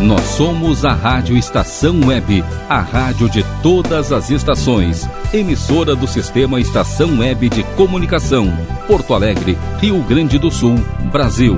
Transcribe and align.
Nós 0.00 0.22
somos 0.22 0.82
a 0.86 0.94
Rádio 0.94 1.36
Estação 1.36 2.00
Web, 2.06 2.42
a 2.70 2.80
rádio 2.80 3.28
de 3.28 3.44
todas 3.62 4.12
as 4.12 4.30
estações. 4.30 5.06
Emissora 5.30 5.94
do 5.94 6.08
Sistema 6.08 6.58
Estação 6.58 7.18
Web 7.18 7.50
de 7.50 7.62
Comunicação. 7.76 8.50
Porto 8.86 9.12
Alegre, 9.12 9.58
Rio 9.78 10.02
Grande 10.02 10.38
do 10.38 10.50
Sul, 10.50 10.76
Brasil. 11.12 11.54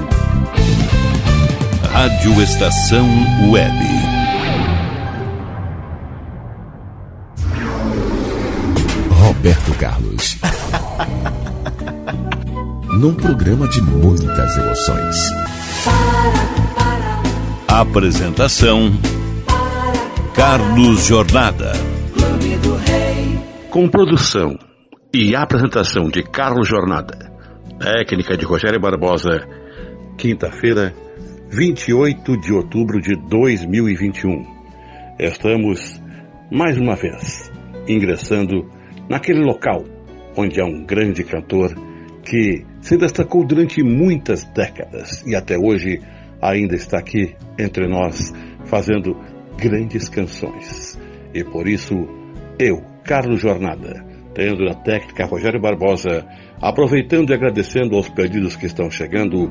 Rádio 1.93 2.43
Estação 2.43 3.07
Web. 3.49 3.79
Roberto 9.21 9.73
Carlos. 9.79 10.37
Num 12.99 13.15
programa 13.15 13.69
de 13.69 13.81
muitas 13.81 14.57
emoções. 14.57 15.17
Apresentação: 17.75 18.91
Carlos 20.37 21.07
Jornada. 21.07 21.73
Com 23.71 23.89
produção 23.89 24.59
e 25.11 25.35
apresentação 25.35 26.11
de 26.11 26.23
Carlos 26.23 26.69
Jornada. 26.69 27.33
Técnica 27.81 28.37
de 28.37 28.45
Rogério 28.45 28.79
Barbosa. 28.79 29.49
Quinta-feira, 30.19 30.93
28 31.49 32.37
de 32.37 32.53
outubro 32.53 33.01
de 33.01 33.17
2021. 33.31 34.45
Estamos, 35.19 35.99
mais 36.51 36.77
uma 36.77 36.95
vez, 36.95 37.51
ingressando 37.89 38.71
naquele 39.09 39.43
local 39.43 39.83
onde 40.37 40.61
há 40.61 40.67
um 40.67 40.85
grande 40.85 41.25
cantor 41.25 41.75
que 42.23 42.67
se 42.83 42.99
destacou 42.99 43.47
durante 43.47 43.83
muitas 43.83 44.45
décadas 44.45 45.27
e 45.27 45.35
até 45.35 45.57
hoje 45.57 46.03
ainda 46.43 46.75
está 46.75 46.99
aqui 46.99 47.37
entre 47.59 47.87
nós 47.87 48.33
fazendo 48.67 49.17
grandes 49.57 50.09
canções. 50.09 50.99
E 51.33 51.45
por 51.45 51.69
isso, 51.69 51.95
eu, 52.59 52.83
Carlos 53.05 53.41
Jornada, 53.41 54.05
tendo 54.35 54.65
na 54.65 54.75
técnica 54.75 55.27
Rogério 55.27 55.61
Barbosa, 55.61 56.27
aproveitando 56.61 57.31
e 57.31 57.35
agradecendo 57.35 57.97
aos 57.97 58.09
pedidos 58.09 58.57
que 58.57 58.67
estão 58.67 58.91
chegando, 58.91 59.49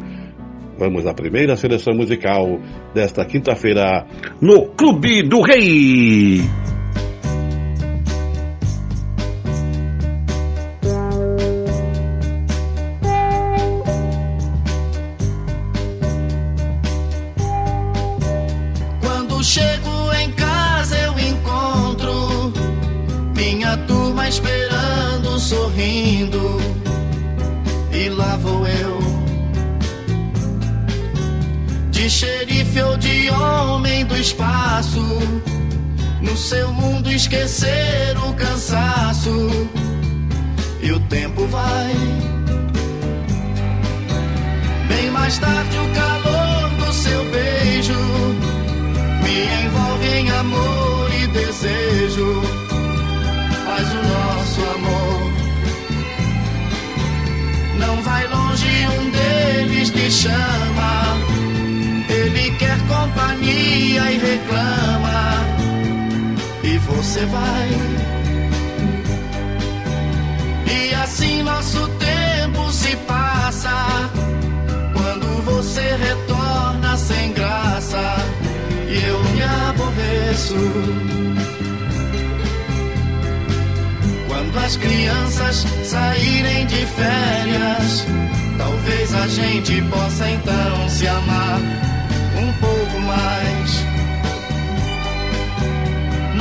vamos 0.78 1.06
à 1.08 1.14
primeira 1.14 1.56
seleção 1.56 1.96
musical 1.96 2.60
desta 2.94 3.24
quinta-feira 3.26 4.06
no 4.42 4.68
Clube 4.76 5.24
do 5.24 5.42
Rei. 5.42 6.42
Seu 36.52 36.74
mundo 36.74 37.10
esquecer 37.10 38.18
o 38.28 38.34
cansaço. 38.34 39.50
E 40.82 40.92
o 40.92 41.00
tempo 41.08 41.48
vai. 41.48 41.94
Bem 44.90 45.10
mais 45.12 45.38
tarde 45.38 45.78
o 45.78 45.88
calor 45.96 46.70
do 46.72 46.92
seu 46.92 47.24
beijo 47.32 48.02
me 49.24 49.66
envolve 49.66 50.08
em 50.08 50.30
amor 50.30 51.10
e 51.22 51.28
desejo. 51.28 52.42
Mas 53.68 53.88
o 53.94 54.02
nosso 54.14 54.62
amor 54.76 55.32
não 57.80 58.04
vai 58.04 58.28
longe, 58.28 58.88
um 59.00 59.10
deles 59.10 59.90
te 59.90 60.12
chama. 60.12 61.18
Ele 62.10 62.52
quer 62.58 62.78
companhia 62.90 64.12
e 64.12 64.18
reclama. 64.18 65.11
Você 67.02 67.26
vai. 67.26 67.70
E 70.72 70.94
assim 70.94 71.42
nosso 71.42 71.88
tempo 71.98 72.72
se 72.72 72.96
passa. 73.08 73.72
Quando 74.94 75.42
você 75.42 75.82
retorna 75.96 76.96
sem 76.96 77.34
graça 77.34 78.16
e 78.88 79.04
eu 79.04 79.20
me 79.34 79.42
aborreço. 79.42 80.56
Quando 84.28 84.60
as 84.60 84.78
crianças 84.78 85.66
saírem 85.84 86.68
de 86.68 86.86
férias, 86.86 88.06
talvez 88.60 89.16
a 89.16 89.28
gente 89.28 89.82
possa 89.90 90.30
então 90.30 90.88
se 90.88 91.08
amar 91.08 91.60
um 92.38 92.54
pouco 92.62 93.00
mais. 93.00 93.91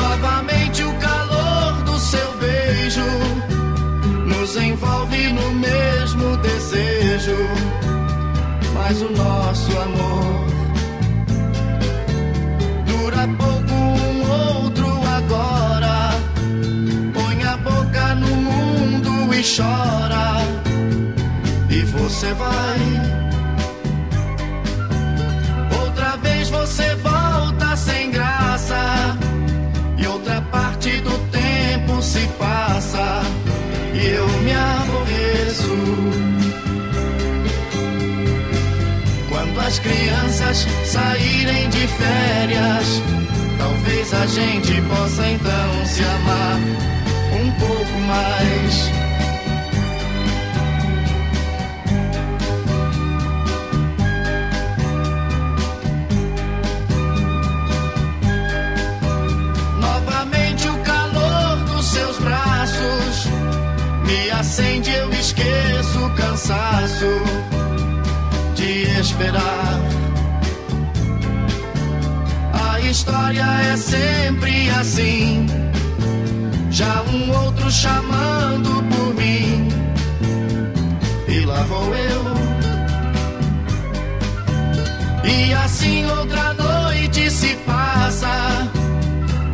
Novamente 0.01 0.83
o 0.83 0.93
calor 0.95 1.83
do 1.85 1.99
seu 1.99 2.35
beijo 2.39 3.05
nos 4.27 4.57
envolve 4.57 5.33
no 5.33 5.53
mesmo 5.53 6.37
desejo, 6.39 7.37
mas 8.75 9.03
o 9.03 9.11
nosso 9.11 9.71
amor 9.79 10.47
dura 12.87 13.29
pouco 13.43 13.75
um 13.75 14.63
outro 14.63 14.87
agora. 15.19 16.11
Põe 17.15 17.45
a 17.45 17.57
boca 17.59 18.15
no 18.15 18.37
mundo 18.49 19.35
e 19.35 19.43
chora. 19.57 20.41
E 21.69 21.83
você 21.83 22.33
vai. 22.35 22.81
Outra 25.81 26.17
vez 26.17 26.49
você 26.49 26.95
volta 26.97 27.60
se 32.11 32.27
passa. 32.39 33.23
E 33.95 34.07
eu 34.07 34.27
me 34.45 34.53
aborreço. 34.53 35.77
Quando 39.29 39.61
as 39.61 39.79
crianças 39.79 40.67
saírem 40.85 41.69
de 41.69 41.87
férias, 41.87 43.03
talvez 43.59 44.13
a 44.13 44.27
gente 44.27 44.83
possa 44.83 45.29
então 45.29 45.87
se 45.87 46.03
amar 46.03 46.59
um 47.41 47.51
pouco 47.61 47.99
mais. 48.09 49.10
Me 64.11 64.31
acende, 64.31 64.91
eu 64.91 65.11
esqueço 65.13 66.05
o 66.05 66.11
cansaço 66.11 67.07
de 68.55 68.83
esperar. 69.01 69.81
A 72.53 72.81
história 72.81 73.47
é 73.73 73.77
sempre 73.77 74.71
assim. 74.71 75.47
Já 76.71 77.03
um 77.03 77.31
outro 77.45 77.71
chamando 77.71 78.83
por 78.91 79.15
mim. 79.15 79.69
E 81.29 81.41
lá 81.45 81.63
vou 81.63 81.95
eu. 81.95 82.25
E 85.25 85.55
assim 85.55 86.05
outra 86.11 86.55
noite 86.55 87.31
se 87.31 87.55
passa. 87.67 88.69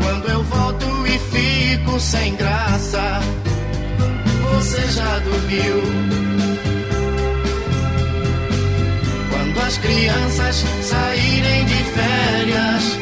Quando 0.00 0.28
eu 0.30 0.42
volto 0.44 0.86
e 1.06 1.18
fico 1.30 2.00
sem 2.00 2.34
graça. 2.36 3.20
Você 4.66 4.82
já 4.88 5.18
dormiu. 5.20 5.80
Quando 9.30 9.60
as 9.60 9.78
crianças 9.78 10.64
saírem 10.82 11.64
de 11.66 11.84
férias, 11.84 12.98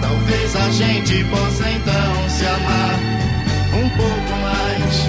talvez 0.00 0.56
a 0.56 0.70
gente 0.70 1.22
possa 1.24 1.68
então 1.68 2.28
se 2.30 2.46
amar 2.46 2.98
um 3.74 3.88
pouco 3.90 4.32
mais. 4.40 5.06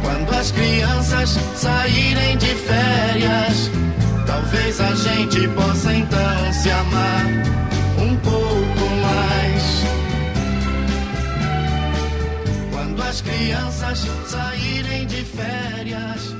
Quando 0.00 0.34
as 0.34 0.50
crianças 0.50 1.38
saírem 1.54 2.38
de 2.38 2.54
férias, 2.54 3.70
talvez 4.26 4.80
a 4.80 4.94
gente 4.94 5.46
possa 5.48 5.94
então 5.94 6.52
se 6.54 6.70
amar 6.70 7.26
um 7.98 8.16
pouco 8.16 8.53
as 13.14 13.20
crianças 13.20 14.06
saírem 14.26 15.06
de 15.06 15.22
férias, 15.22 16.34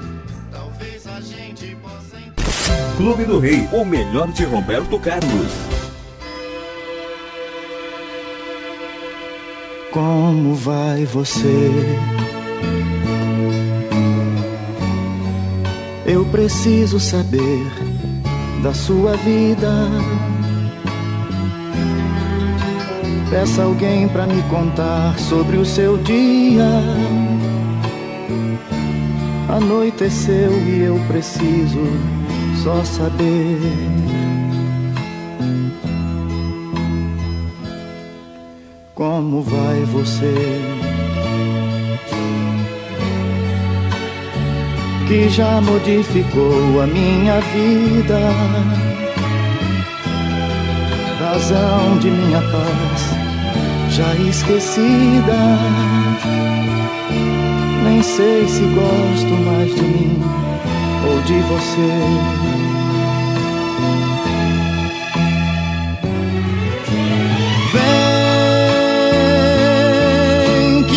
talvez 0.51 1.07
a 1.07 1.21
gente 1.21 1.77
possa. 1.77 2.17
Clube 2.97 3.25
do 3.25 3.39
Rei, 3.39 3.69
o 3.73 3.85
melhor 3.85 4.33
de 4.33 4.45
Roberto 4.45 4.99
Carlos. 4.99 5.53
Como 9.93 10.57
vai 10.57 11.05
você? 11.05 11.71
Eu 16.05 16.25
preciso 16.27 16.99
saber 16.99 17.71
da 18.65 18.75
sua 18.75 19.17
vida. 19.19 19.71
Peça 23.35 23.65
alguém 23.65 24.07
para 24.07 24.29
me 24.29 24.41
contar 24.45 25.19
sobre 25.19 25.57
o 25.57 25.65
seu 25.67 25.99
dia. 25.99 26.69
Anoiteceu 29.49 30.53
e 30.53 30.85
eu 30.85 30.97
preciso 31.09 31.83
só 32.63 32.85
saber. 32.85 33.59
Como 38.95 39.43
vai 39.43 39.81
você? 39.81 40.61
Que 45.09 45.29
já 45.29 45.61
modificou 45.61 46.81
a 46.81 46.87
minha 46.87 47.41
vida, 47.41 48.21
razão 51.19 51.99
de 51.99 52.13
minha 52.13 52.41
paz 52.41 53.24
já 53.95 54.13
esquecida. 54.17 55.39
Nem 57.85 58.03
sei 58.03 58.49
se 58.49 58.63
gosto 58.63 59.35
mais 59.47 59.73
de 59.73 59.83
mim 59.83 60.21
ou 61.09 61.23
de 61.23 61.41
você. 61.43 62.45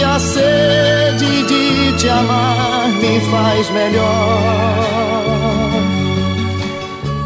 a 0.04 0.20
sede 0.20 1.44
de 1.44 1.98
te 1.98 2.10
amar 2.10 2.88
me 2.90 3.20
faz 3.30 3.70
melhor. 3.70 4.40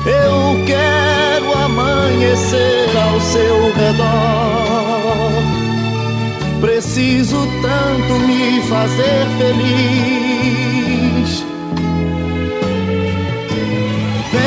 Eu 0.06 0.66
quero 0.66 1.54
amanhecer 1.54 2.90
ao 2.98 3.22
seu 3.22 3.74
redor. 3.76 5.51
Preciso 6.82 7.38
tanto 7.62 8.14
me 8.26 8.60
fazer 8.64 9.28
feliz. 9.38 11.46
Vem 14.32 14.42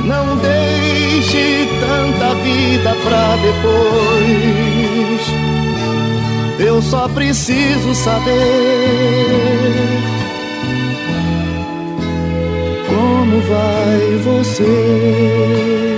Não 0.05 0.37
deixe 0.37 1.69
tanta 1.81 2.37
vida 2.37 2.95
pra 3.03 3.37
depois. 3.43 5.35
Eu 6.61 6.81
só 6.81 7.09
preciso 7.09 7.93
saber 7.93 9.94
como 13.35 13.41
vai 13.41 14.17
você. 14.19 15.94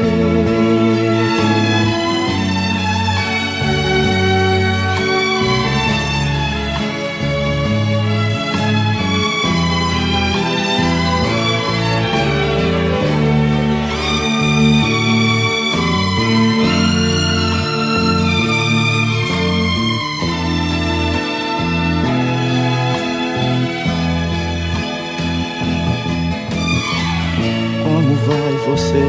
Você? 28.67 29.05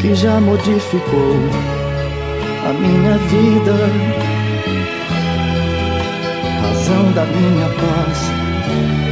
Que 0.00 0.14
já 0.14 0.40
modificou 0.40 1.34
a 2.68 2.72
minha 2.72 3.18
vida, 3.18 3.74
razão 6.62 7.12
da 7.12 7.24
minha 7.24 7.68
paz 7.68 8.38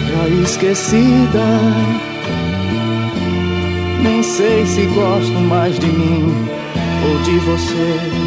já 0.09 0.29
esquecida. 0.43 1.45
Nem 4.03 4.23
sei 4.23 4.65
se 4.67 4.87
gosto 4.87 5.39
mais 5.41 5.79
de 5.79 5.87
mim 5.87 6.33
ou 7.09 7.19
de 7.23 7.39
você. 7.41 8.26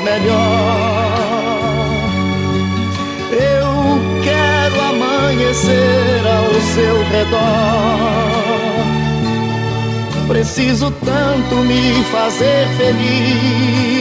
Melhor. 0.00 1.58
Eu 3.32 4.00
quero 4.22 4.80
amanhecer 4.80 6.26
ao 6.26 6.60
seu 6.74 7.02
redor. 7.10 8.28
Preciso 10.28 10.90
tanto 11.04 11.56
me 11.56 12.02
fazer 12.12 12.66
feliz. 12.76 13.97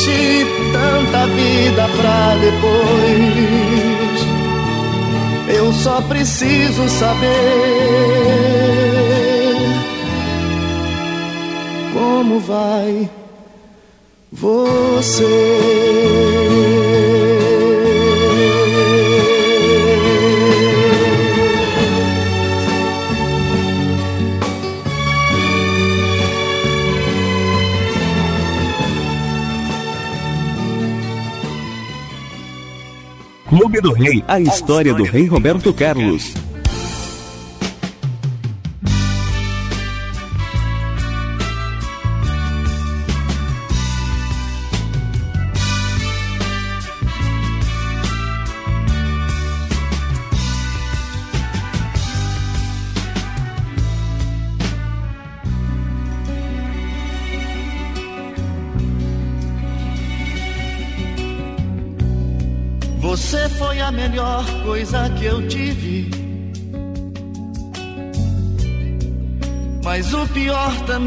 Deixe 0.00 0.46
tanta 0.72 1.26
vida 1.26 1.88
pra 1.96 2.34
depois. 2.36 4.20
Eu 5.54 5.72
só 5.72 6.00
preciso 6.02 6.88
saber 6.88 7.28
como 11.92 12.40
vai 12.40 13.10
você. 14.32 15.26
Clube 33.60 33.78
do 33.82 33.92
Rei, 33.92 34.24
a 34.26 34.40
história 34.40 34.94
do 34.94 35.02
rei 35.02 35.26
Roberto 35.26 35.70
Carlos. 35.74 36.32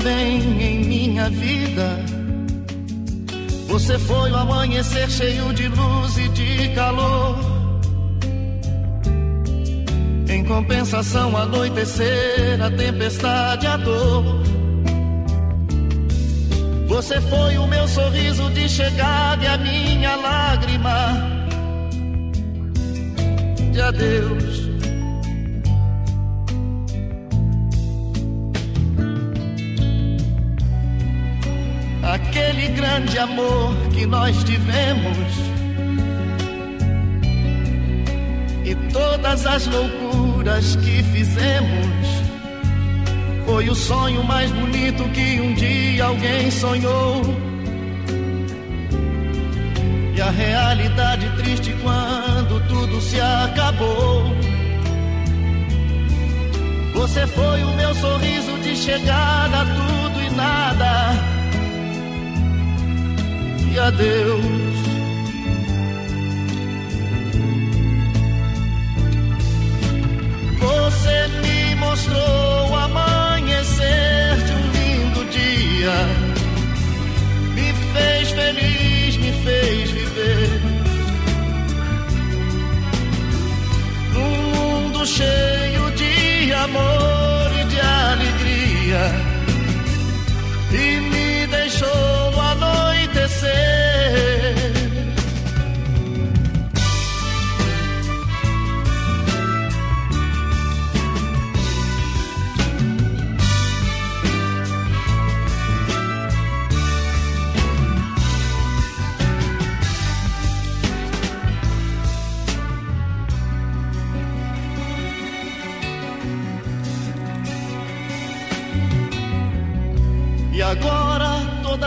Também 0.03 0.61
em 0.61 0.83
minha 0.83 1.29
vida. 1.29 1.97
Você 3.67 3.97
foi 3.97 4.31
o 4.31 4.35
amanhecer 4.35 5.09
cheio 5.09 5.53
de 5.53 5.69
luz 5.69 6.17
e 6.17 6.27
de 6.29 6.69
calor. 6.75 7.37
Em 10.27 10.43
compensação, 10.43 11.37
anoitecer, 11.37 12.61
a 12.61 12.69
tempestade, 12.69 13.65
a 13.65 13.77
dor. 13.77 14.43
Você 16.87 17.21
foi 17.21 17.57
o 17.57 17.65
meu 17.65 17.87
sorriso 17.87 18.49
de 18.51 18.67
chegada 18.67 19.43
e 19.43 19.47
a 19.47 19.57
minha 19.57 20.15
lágrima 20.17 21.39
de 23.71 23.81
adeus. 23.81 24.62
Aquele 32.27 32.67
grande 32.69 33.17
amor 33.17 33.75
que 33.93 34.05
nós 34.05 34.43
tivemos 34.43 35.53
e 38.65 38.75
todas 38.91 39.45
as 39.45 39.67
loucuras 39.67 40.75
que 40.77 41.03
fizemos 41.03 42.23
foi 43.45 43.69
o 43.69 43.75
sonho 43.75 44.23
mais 44.23 44.49
bonito 44.51 45.03
que 45.09 45.39
um 45.41 45.53
dia 45.53 46.05
alguém 46.05 46.49
sonhou. 46.49 47.21
E 50.15 50.21
a 50.21 50.29
realidade 50.29 51.29
triste 51.37 51.75
quando 51.83 52.65
tudo 52.69 53.01
se 53.01 53.19
acabou. 53.19 54.23
Você 56.93 57.27
foi 57.27 57.63
o 57.63 57.75
meu 57.75 57.93
sorriso 57.95 58.57
de 58.59 58.77
chegada, 58.77 59.65
tudo 59.65 60.21
e 60.21 60.29
nada. 60.29 61.32
E 63.73 63.79
adeus. 63.79 64.45
Você 70.59 71.27
me 71.41 71.75
mostrou 71.77 72.69
o 72.69 72.75
amanhecer 72.75 74.37
de 74.45 74.53
um 74.53 74.71
lindo 74.73 75.25
dia. 75.31 75.95
Me 77.55 77.73
fez 77.93 78.29
feliz, 78.29 79.17
me 79.17 79.33
fez 79.43 79.89
viver. 79.89 80.61
Num 84.13 84.37
mundo 84.55 85.03
cheio 85.07 85.91
de 85.95 86.53
amor 86.53 87.12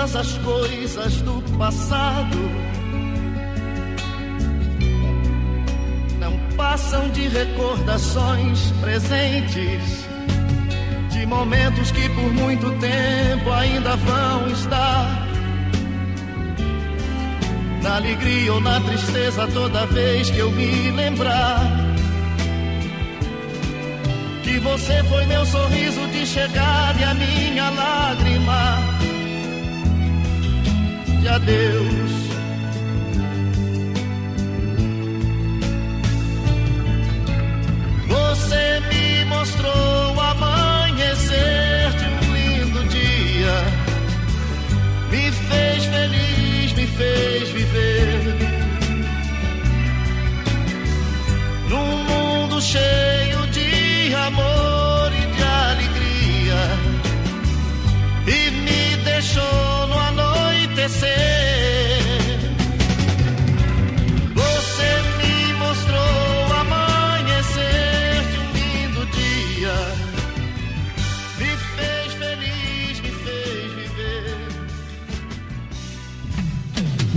todas 0.07 0.17
as 0.17 0.39
coisas 0.39 1.21
do 1.23 1.43
passado. 1.59 2.39
Não 6.21 6.39
passam 6.57 7.09
de 7.11 7.27
recordações 7.29 8.71
presentes 8.81 10.07
de 11.11 11.27
momentos 11.27 11.91
que 11.91 12.09
por 12.11 12.33
muito 12.33 12.71
tempo 12.79 13.51
ainda 13.51 13.97
vão 13.97 14.47
estar. 14.49 15.27
Na 17.83 17.97
alegria 17.97 18.53
ou 18.53 18.61
na 18.61 18.81
tristeza 18.81 19.47
toda 19.49 19.87
vez 19.87 20.31
que 20.31 20.39
eu 20.39 20.51
me 20.51 20.91
lembrar 20.91 21.61
que 24.43 24.59
você 24.61 25.03
foi 25.05 25.27
meu 25.27 25.45
sorriso 25.47 26.07
de 26.09 26.27
chegada 26.27 27.01
e 27.01 27.05
a 27.05 27.15
minha 27.15 27.71
lágrima 27.71 28.96
de 31.27 31.33
adeus. 31.33 32.06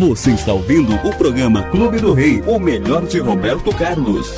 Você 0.09 0.31
está 0.31 0.51
ouvindo 0.51 0.95
o 1.07 1.15
programa 1.17 1.61
Clube 1.69 1.99
do 1.99 2.15
Rei, 2.15 2.41
o 2.47 2.57
melhor 2.57 3.05
de 3.05 3.19
Roberto 3.19 3.71
Carlos. 3.75 4.35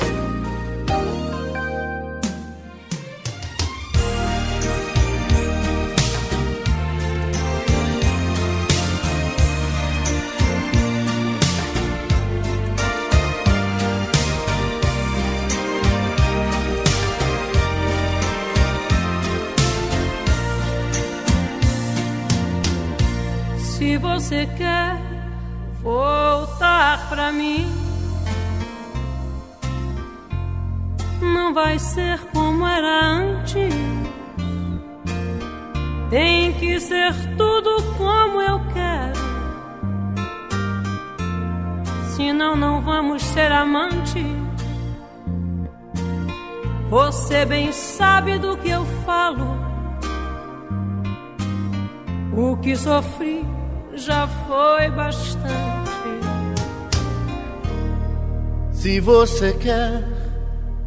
Você 59.02 59.52
quer 59.54 60.00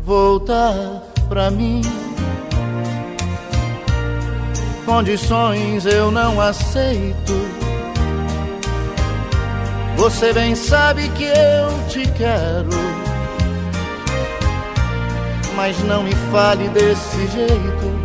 voltar 0.06 1.04
pra 1.28 1.52
mim, 1.52 1.82
condições 4.86 5.86
eu 5.86 6.10
não 6.12 6.40
aceito. 6.40 7.34
Você 9.98 10.32
bem 10.32 10.56
sabe 10.56 11.10
que 11.10 11.26
eu 11.26 11.88
te 11.90 12.10
quero, 12.12 12.70
mas 15.56 15.78
não 15.84 16.04
me 16.04 16.16
fale 16.32 16.70
desse 16.70 17.28
jeito. 17.28 17.96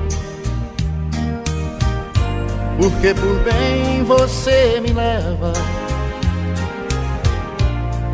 Porque 2.78 3.14
por 3.14 3.38
bem 3.44 4.02
você 4.04 4.80
me 4.80 4.92
leva, 4.92 5.52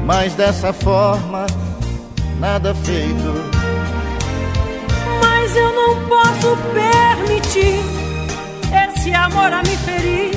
mas 0.05 0.35
dessa 0.35 0.73
forma 0.73 1.47
nada 2.39 2.75
feito. 2.75 3.33
Mas 5.23 5.57
eu 5.57 5.73
não 5.73 6.09
posso 6.09 6.57
permitir 6.73 7.81
esse 8.89 9.13
amor 9.15 9.53
a 9.53 9.63
me 9.63 9.77
ferir 9.79 10.33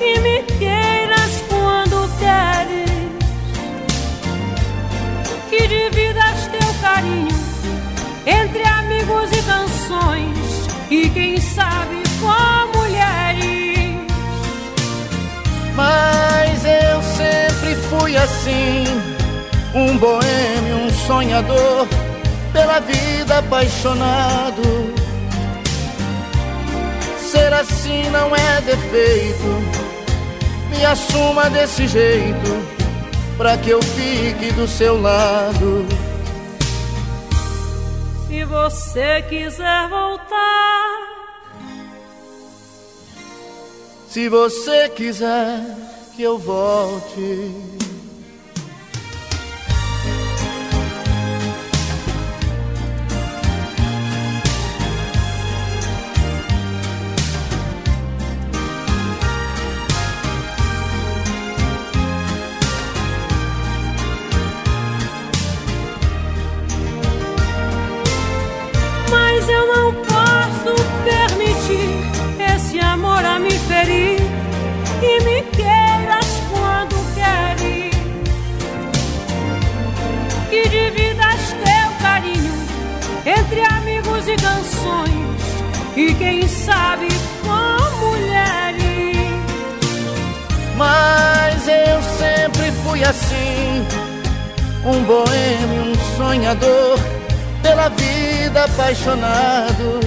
e 0.00 0.20
me 0.20 0.42
queiras 0.42 1.42
quando 1.48 2.08
queres. 2.18 2.86
Que 5.50 5.66
dividas 5.66 6.48
teu 6.48 6.74
carinho 6.80 7.36
entre 8.26 8.64
amigos 8.64 9.30
e 9.32 9.42
canções 9.42 10.68
e 10.90 11.08
quem 11.10 11.40
sabe 11.40 12.02
com 12.20 12.78
mulheres. 12.78 14.06
Mas 15.74 16.64
eu 16.64 17.02
sempre 17.02 17.74
fui 17.88 18.16
assim 18.16 19.05
um 19.76 19.98
boêmio, 19.98 20.76
um 20.86 20.90
sonhador, 21.06 21.86
pela 22.50 22.80
vida 22.80 23.38
apaixonado. 23.38 24.62
Ser 27.18 27.52
assim 27.52 28.08
não 28.10 28.34
é 28.34 28.60
defeito, 28.62 29.46
me 30.70 30.84
assuma 30.86 31.50
desse 31.50 31.86
jeito, 31.86 32.66
pra 33.36 33.58
que 33.58 33.68
eu 33.68 33.82
fique 33.82 34.50
do 34.52 34.66
seu 34.66 35.00
lado. 35.00 35.86
Se 38.26 38.44
você 38.44 39.22
quiser 39.28 39.88
voltar, 39.88 40.86
se 44.08 44.28
você 44.30 44.88
quiser 44.88 45.60
que 46.16 46.22
eu 46.22 46.38
volte. 46.38 47.85
E 85.96 86.14
quem 86.14 86.46
sabe 86.46 87.08
com 87.42 88.06
mulheres. 88.06 89.16
Mas 90.76 91.66
eu 91.66 92.02
sempre 92.18 92.70
fui 92.84 93.02
assim, 93.02 93.86
um 94.84 95.02
boêmio, 95.04 95.92
um 95.92 96.16
sonhador, 96.16 96.98
pela 97.62 97.88
vida 97.88 98.64
apaixonado. 98.64 100.00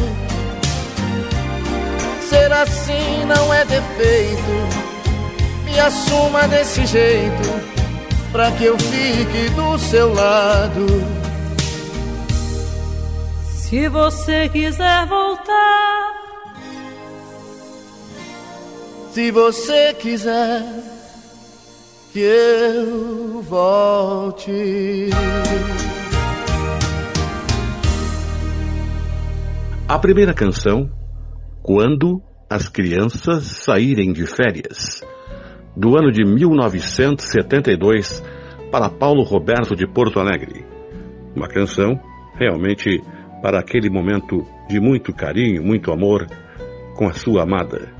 Ser 2.29 2.51
assim 2.53 3.25
não 3.25 3.51
é 3.51 3.65
defeito, 3.65 4.67
me 5.65 5.79
assuma 5.79 6.47
desse 6.47 6.85
jeito, 6.85 7.49
pra 8.31 8.51
que 8.51 8.65
eu 8.65 8.77
fique 8.77 9.49
do 9.55 9.79
seu 9.79 10.13
lado. 10.13 11.18
Se 13.69 13.87
você 13.87 14.49
quiser 14.49 15.05
voltar, 15.05 16.15
Se 19.11 19.29
você 19.29 19.93
quiser 19.93 20.63
que 22.11 22.19
eu 22.19 23.43
volte. 23.43 25.11
A 29.87 29.99
primeira 29.99 30.33
canção, 30.33 30.89
Quando 31.61 32.23
as 32.49 32.67
Crianças 32.67 33.43
Saírem 33.43 34.11
de 34.11 34.25
Férias, 34.25 35.03
do 35.77 35.95
ano 35.95 36.11
de 36.11 36.25
1972, 36.25 38.23
para 38.71 38.89
Paulo 38.89 39.21
Roberto 39.21 39.75
de 39.75 39.85
Porto 39.85 40.19
Alegre. 40.19 40.65
Uma 41.35 41.47
canção 41.47 41.99
realmente 42.35 42.99
para 43.41 43.59
aquele 43.59 43.89
momento 43.89 44.45
de 44.67 44.79
muito 44.79 45.11
carinho, 45.13 45.63
muito 45.63 45.91
amor 45.91 46.27
com 46.95 47.07
a 47.07 47.13
sua 47.13 47.43
amada, 47.43 47.93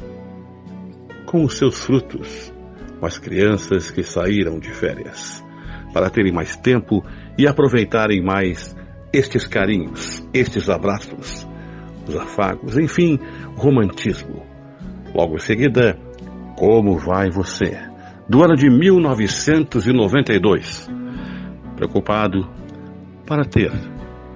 com 1.26 1.44
os 1.44 1.58
seus 1.58 1.80
frutos, 1.80 2.54
com 3.00 3.06
as 3.06 3.18
crianças 3.18 3.92
que 3.92 4.04
saíram 4.04 4.60
de 4.60 4.72
férias, 4.72 5.42
para 5.94 6.10
terem 6.10 6.34
mais 6.34 6.58
tempo 6.58 7.02
e 7.38 7.48
aproveitarem 7.48 8.22
mais 8.22 8.76
estes 9.14 9.48
carinhos, 9.48 10.28
estes 10.34 10.70
abraços, 10.70 11.48
os 12.08 12.16
afagos, 12.16 12.78
enfim, 12.78 13.20
romantismo. 13.56 14.44
Logo 15.14 15.36
em 15.36 15.40
seguida, 15.40 15.98
Como 16.58 16.98
Vai 16.98 17.30
Você? 17.30 17.78
Do 18.28 18.44
ano 18.44 18.56
de 18.56 18.68
1992. 18.70 20.90
Preocupado 21.76 22.50
para 23.26 23.46
ter 23.46 23.72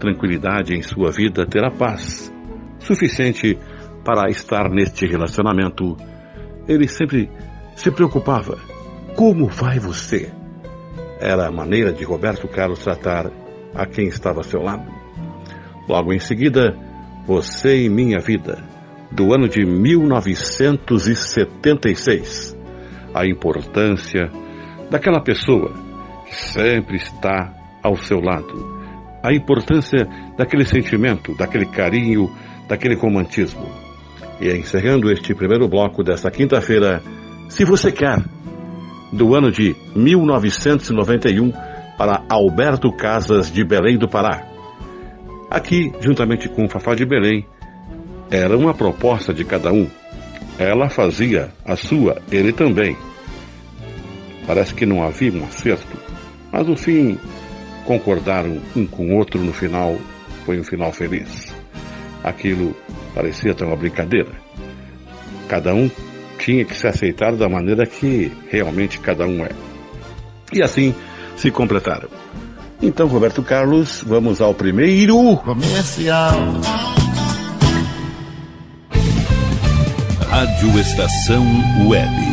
tranquilidade 0.03 0.75
em 0.75 0.81
sua 0.81 1.11
vida, 1.11 1.45
ter 1.45 1.63
a 1.63 1.71
paz 1.71 2.29
suficiente 2.77 3.57
para 4.03 4.29
estar 4.29 4.69
neste 4.69 5.05
relacionamento, 5.05 5.95
ele 6.67 6.89
sempre 6.89 7.31
se 7.73 7.89
preocupava. 7.89 8.57
Como 9.15 9.47
vai 9.47 9.79
você? 9.79 10.29
Era 11.21 11.47
a 11.47 11.51
maneira 11.51 11.93
de 11.93 12.03
Roberto 12.03 12.49
Carlos 12.49 12.83
tratar 12.83 13.31
a 13.73 13.85
quem 13.85 14.07
estava 14.07 14.39
ao 14.39 14.43
seu 14.43 14.61
lado. 14.61 14.91
Logo 15.87 16.11
em 16.13 16.19
seguida, 16.19 16.77
Você 17.25 17.85
em 17.85 17.89
Minha 17.89 18.19
Vida, 18.19 18.61
do 19.09 19.33
ano 19.33 19.47
de 19.47 19.65
1976. 19.65 22.57
A 23.13 23.25
importância 23.25 24.29
daquela 24.91 25.21
pessoa 25.21 25.71
que 26.25 26.35
sempre 26.35 26.97
está 26.97 27.53
ao 27.81 27.95
seu 27.95 28.19
lado. 28.19 28.82
A 29.23 29.33
importância 29.33 30.05
daquele 30.37 30.65
sentimento, 30.65 31.33
daquele 31.35 31.65
carinho, 31.65 32.29
daquele 32.67 32.95
romantismo. 32.95 33.65
E 34.39 34.51
encerrando 34.51 35.09
este 35.09 35.33
primeiro 35.33 35.67
bloco 35.67 36.03
desta 36.03 36.29
quinta-feira, 36.29 37.01
Se 37.49 37.63
Você 37.63 37.91
Quer, 37.91 38.21
do 39.11 39.33
ano 39.33 39.49
de 39.49 39.75
1991, 39.95 41.53
para 41.97 42.23
Alberto 42.27 42.91
Casas 42.91 43.51
de 43.51 43.63
Belém 43.63 43.97
do 43.97 44.09
Pará. 44.09 44.43
Aqui, 45.49 45.93
juntamente 46.01 46.49
com 46.49 46.67
Fafá 46.67 46.95
de 46.95 47.05
Belém, 47.05 47.45
era 48.31 48.57
uma 48.57 48.73
proposta 48.73 49.33
de 49.33 49.45
cada 49.45 49.71
um. 49.71 49.87
Ela 50.57 50.89
fazia 50.89 51.51
a 51.63 51.75
sua, 51.75 52.21
ele 52.31 52.51
também. 52.51 52.97
Parece 54.47 54.73
que 54.73 54.85
não 54.85 55.03
havia 55.03 55.31
um 55.31 55.43
acerto, 55.43 55.95
mas 56.51 56.67
no 56.67 56.75
fim 56.75 57.17
concordaram 57.85 58.59
um 58.75 58.85
com 58.85 59.07
o 59.07 59.15
outro 59.15 59.41
no 59.41 59.53
final, 59.53 59.97
foi 60.45 60.59
um 60.59 60.63
final 60.63 60.91
feliz. 60.91 61.53
Aquilo 62.23 62.75
parecia 63.13 63.51
até 63.51 63.65
uma 63.65 63.75
brincadeira. 63.75 64.31
Cada 65.47 65.73
um 65.73 65.89
tinha 66.39 66.65
que 66.65 66.75
se 66.75 66.87
aceitar 66.87 67.35
da 67.35 67.47
maneira 67.47 67.85
que 67.85 68.31
realmente 68.49 68.99
cada 68.99 69.25
um 69.25 69.45
é. 69.45 69.51
E 70.51 70.61
assim 70.61 70.93
se 71.35 71.51
completaram. 71.51 72.09
Então, 72.81 73.07
Roberto 73.07 73.41
Carlos, 73.41 74.03
vamos 74.05 74.41
ao 74.41 74.53
primeiro 74.53 75.37
comercial. 75.37 76.35
Rádio 80.29 80.79
Estação 80.79 81.45
Web. 81.87 82.32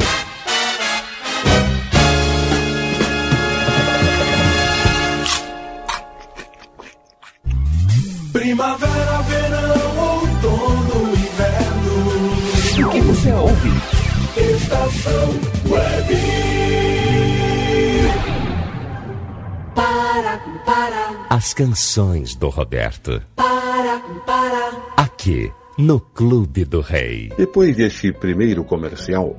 As 21.33 21.53
canções 21.53 22.35
do 22.35 22.49
Roberto. 22.49 23.21
para, 23.37 23.99
para. 24.25 24.71
Aqui, 24.97 25.49
no 25.77 25.97
Clube 25.97 26.65
do 26.65 26.81
Rei. 26.81 27.31
Depois 27.37 27.73
deste 27.73 28.11
primeiro 28.11 28.65
comercial, 28.65 29.37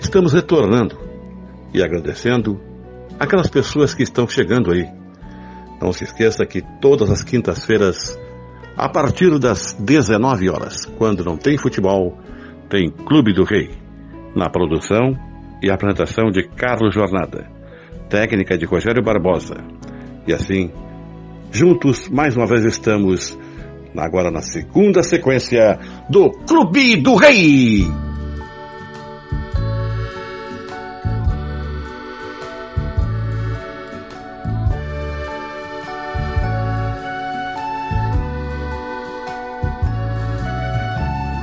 estamos 0.00 0.32
retornando 0.32 0.98
e 1.72 1.80
agradecendo 1.80 2.60
aquelas 3.16 3.46
pessoas 3.46 3.94
que 3.94 4.02
estão 4.02 4.26
chegando 4.26 4.72
aí. 4.72 4.88
Não 5.80 5.92
se 5.92 6.02
esqueça 6.02 6.44
que 6.44 6.62
todas 6.80 7.12
as 7.12 7.22
quintas-feiras, 7.22 8.18
a 8.76 8.88
partir 8.88 9.38
das 9.38 9.72
19 9.74 10.50
horas, 10.50 10.84
quando 10.98 11.24
não 11.24 11.36
tem 11.36 11.56
futebol, 11.58 12.18
tem 12.68 12.90
Clube 12.90 13.32
do 13.32 13.44
Rei. 13.44 13.70
Na 14.34 14.50
produção 14.50 15.16
e 15.62 15.70
apresentação 15.70 16.28
de 16.28 16.48
Carlos 16.48 16.92
Jornada, 16.92 17.48
técnica 18.08 18.58
de 18.58 18.64
Rogério 18.66 19.00
Barbosa. 19.00 19.58
E 20.26 20.32
assim, 20.32 20.70
juntos, 21.50 22.08
mais 22.08 22.36
uma 22.36 22.46
vez 22.46 22.64
estamos 22.64 23.38
agora 23.96 24.30
na 24.30 24.42
segunda 24.42 25.02
sequência 25.02 25.78
do 26.08 26.30
Clube 26.30 26.96
do 26.96 27.14
Rei. 27.16 27.84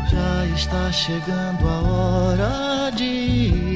Já 0.09 0.45
está 0.55 0.91
chegando 0.91 1.67
a 1.67 1.81
hora 1.81 2.91
de 2.91 3.66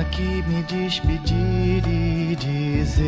Aqui 0.00 0.42
me 0.48 0.60
despedir 0.64 1.86
e 1.86 2.34
dizer: 2.34 3.04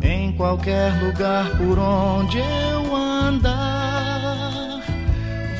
Em 0.00 0.32
qualquer 0.36 0.92
lugar 1.02 1.50
por 1.56 1.76
onde 1.76 2.38
eu 2.38 2.94
andar, 2.94 4.80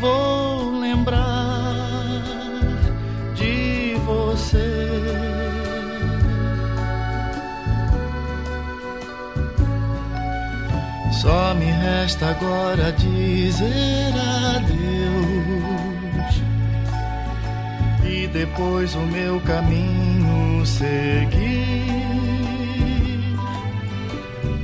vou 0.00 0.78
lembrar 0.78 2.22
de 3.34 3.96
você. 4.06 4.86
Só 11.20 11.54
me 11.54 11.64
resta 11.64 12.26
agora 12.26 12.92
dizer 12.92 14.14
adeus 14.54 14.75
depois 18.36 18.94
o 18.94 19.00
meu 19.00 19.40
caminho 19.40 20.64
seguir. 20.66 21.86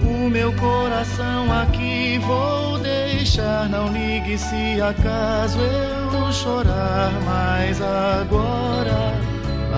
O 0.02 0.28
meu 0.28 0.52
coração 0.52 1.50
aqui 1.62 2.18
vou 2.18 2.78
deixar. 2.78 3.68
Não 3.70 3.88
ligue 3.88 4.36
se 4.36 4.80
acaso 4.80 5.58
eu 5.58 6.32
chorar, 6.32 7.12
mas 7.24 7.80
agora 7.80 9.14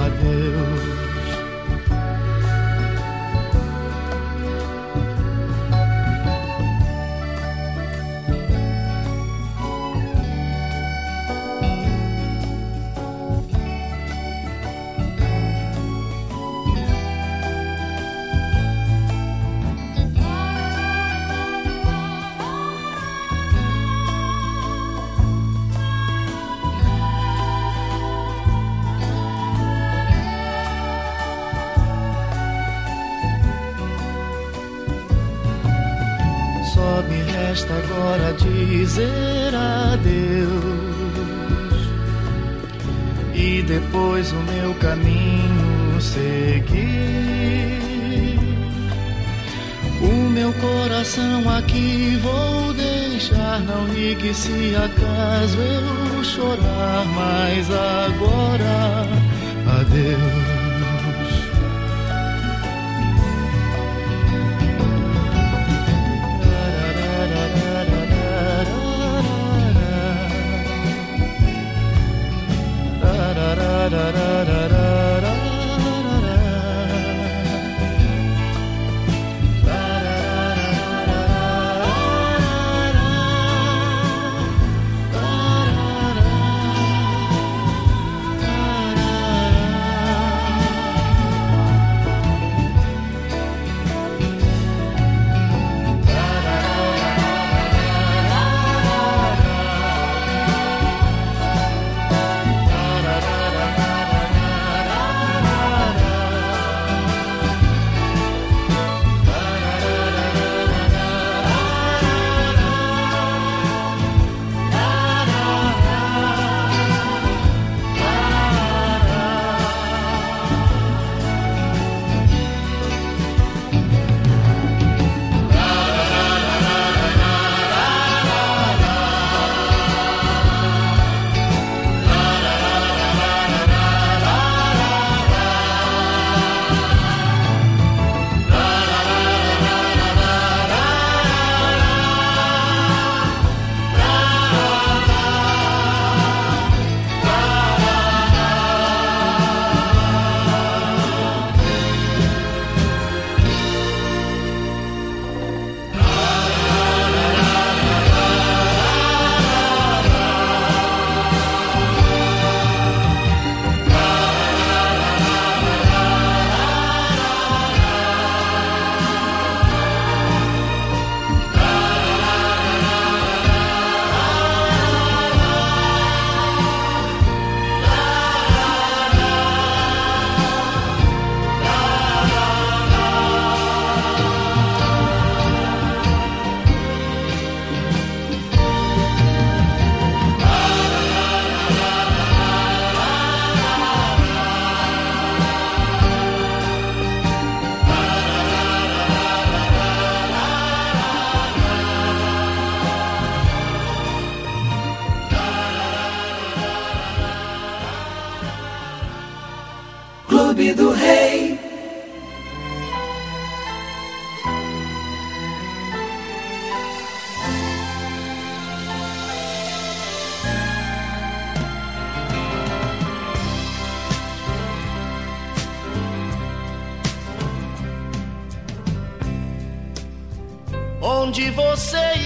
adeus. 0.05 0.94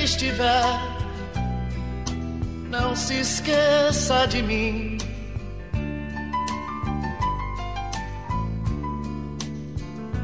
Estiver, 0.09 0.65
não 2.71 2.97
se 2.97 3.21
esqueça 3.21 4.27
de 4.27 4.43
mim. 4.43 4.99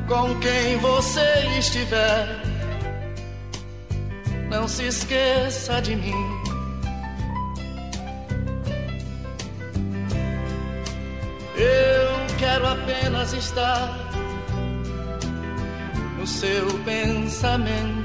Com 0.08 0.38
quem 0.40 0.78
você 0.78 1.28
estiver, 1.58 2.26
não 4.48 4.66
se 4.66 4.84
esqueça 4.86 5.80
de 5.82 5.96
mim. 5.96 6.24
Eu 11.56 12.36
quero 12.38 12.66
apenas 12.68 13.32
estar 13.34 13.86
no 16.18 16.26
seu 16.26 16.66
pensamento. 16.84 18.03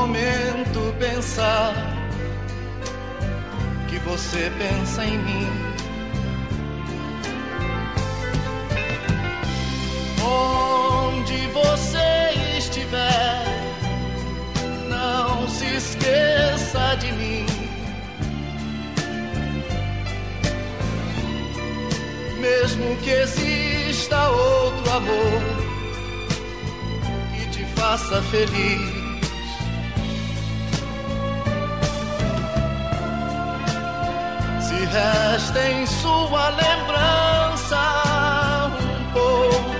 Momento 0.00 0.94
pensar 0.98 1.74
que 3.86 3.98
você 3.98 4.50
pensa 4.58 5.04
em 5.04 5.18
mim. 5.18 5.48
Onde 10.24 11.46
você 11.48 12.30
estiver, 12.56 13.44
não 14.88 15.46
se 15.48 15.66
esqueça 15.66 16.94
de 16.98 17.12
mim. 17.12 17.46
Mesmo 22.40 22.96
que 23.02 23.10
exista 23.10 24.30
outro 24.30 24.92
amor 24.92 25.42
que 27.34 27.50
te 27.50 27.64
faça 27.78 28.22
feliz. 28.22 28.89
Resta 35.50 35.68
em 35.68 35.86
sua 35.86 36.48
lembrança 36.50 37.76
um 38.80 39.12
pouco 39.12 39.74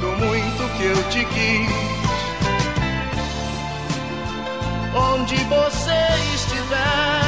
do 0.00 0.06
muito 0.24 0.76
que 0.76 0.84
eu 0.84 1.02
te 1.10 1.24
quis. 1.24 1.88
Onde 4.94 5.36
você 5.44 5.98
estiver, 6.34 7.27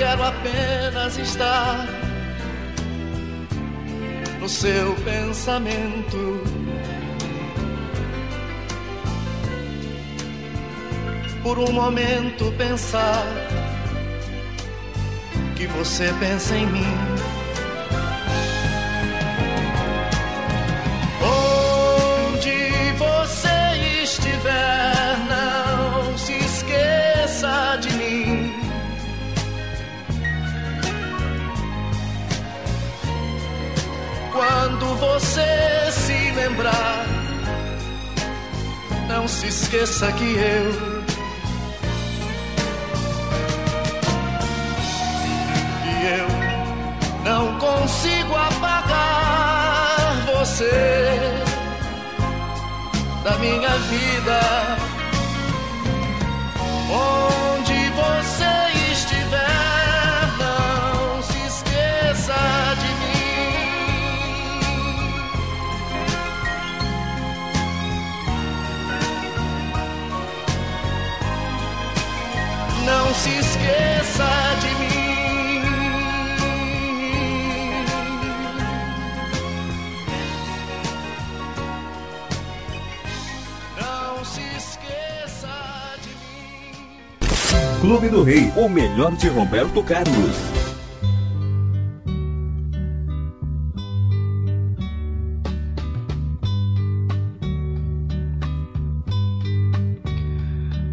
quero 0.00 0.24
apenas 0.24 1.18
estar 1.18 1.86
no 4.40 4.48
seu 4.48 4.94
pensamento. 5.04 6.42
Por 11.42 11.58
um 11.58 11.72
momento 11.72 12.50
pensar 12.56 13.26
que 15.54 15.66
você 15.66 16.10
pensa 16.18 16.56
em 16.56 16.66
mim. 16.66 16.96
Onde 22.32 22.92
você 22.96 24.02
estiver, 24.02 24.79
você 35.20 35.92
se 35.92 36.30
lembrar, 36.32 37.04
não 39.06 39.28
se 39.28 39.48
esqueça 39.48 40.10
que 40.12 40.24
eu 40.24 40.72
que 45.82 46.06
eu 46.06 46.28
não 47.22 47.58
consigo 47.58 48.34
apagar 48.34 50.16
você 50.38 51.20
da 53.22 53.36
minha 53.38 53.76
vida. 53.90 54.79
Clube 87.80 88.10
do 88.10 88.22
Rei, 88.22 88.52
o 88.56 88.68
melhor 88.68 89.16
de 89.16 89.26
Roberto 89.28 89.82
Carlos. 89.82 90.36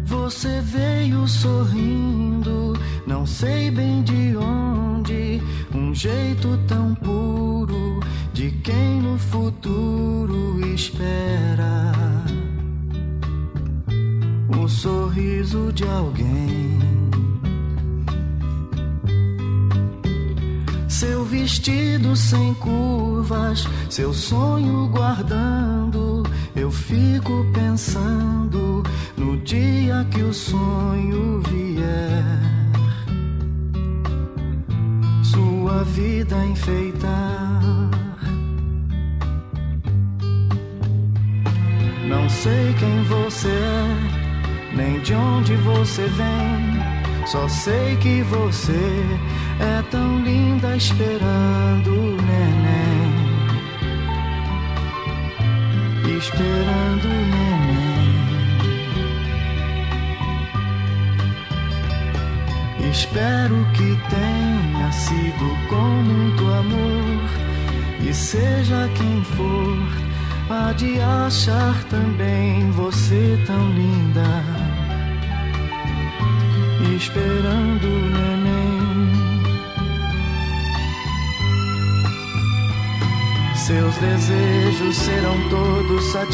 Você 0.06 0.62
veio 0.62 1.28
sorrindo, 1.28 2.72
não 3.06 3.26
sei 3.26 3.70
bem 3.70 4.02
de 4.02 4.34
onde, 4.38 5.42
um 5.74 5.94
jeito 5.94 6.58
tão 6.66 6.77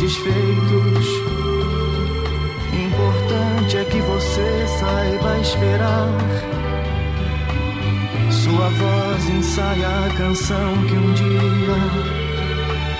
satisfeitos. 0.05 1.07
Importante 2.73 3.77
é 3.79 3.85
que 3.85 4.01
você 4.01 4.67
saiba 4.79 5.38
esperar. 5.38 6.09
Sua 8.31 8.69
voz 8.69 9.31
ensaia 9.31 9.88
a 9.88 10.11
canção 10.17 10.73
que 10.87 10.95
um 10.95 11.12
dia, 11.14 11.77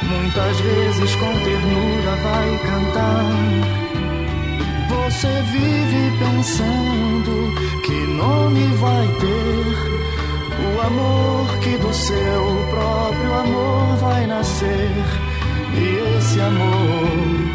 muitas 0.03 0.61
vezes 0.61 1.15
com 1.17 1.33
ternura, 1.45 2.17
vai 2.23 2.59
cantar. 2.71 3.31
Você 4.89 5.43
vive 5.53 6.19
pensando 6.19 7.83
que 7.83 7.93
nome 7.93 8.67
vai 8.77 9.09
ter. 9.21 9.45
O 10.65 10.81
amor 10.81 11.59
que 11.59 11.77
do 11.77 11.93
seu 11.93 12.67
próprio 12.71 13.35
amor 13.35 13.97
vai 13.97 14.27
nascer. 14.27 15.24
E 15.77 16.17
esse 16.19 16.41
amor 16.41 17.55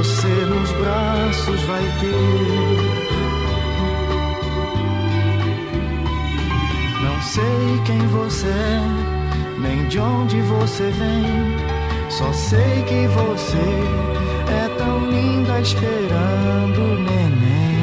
você 0.00 0.28
nos 0.28 0.70
braços 0.72 1.60
vai 1.64 1.82
ter. 2.00 3.10
Não 7.02 7.20
sei 7.20 7.82
quem 7.84 7.98
você 8.08 8.46
é, 8.48 8.80
nem 9.58 9.86
de 9.88 9.98
onde 9.98 10.40
você 10.40 10.84
vem. 10.90 11.56
Só 12.08 12.32
sei 12.32 12.82
que 12.84 13.06
você 13.08 13.58
é 14.48 14.68
tão 14.78 15.10
linda 15.10 15.60
esperando 15.60 16.98
neném. 17.04 17.80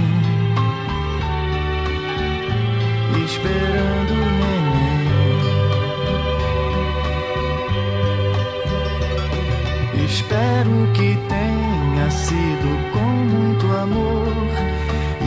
Esperando 3.25 4.26
Espero 10.17 10.91
que 10.95 11.15
tenha 11.29 12.09
sido 12.09 12.91
com 12.91 12.99
muito 12.99 13.67
amor. 13.67 14.33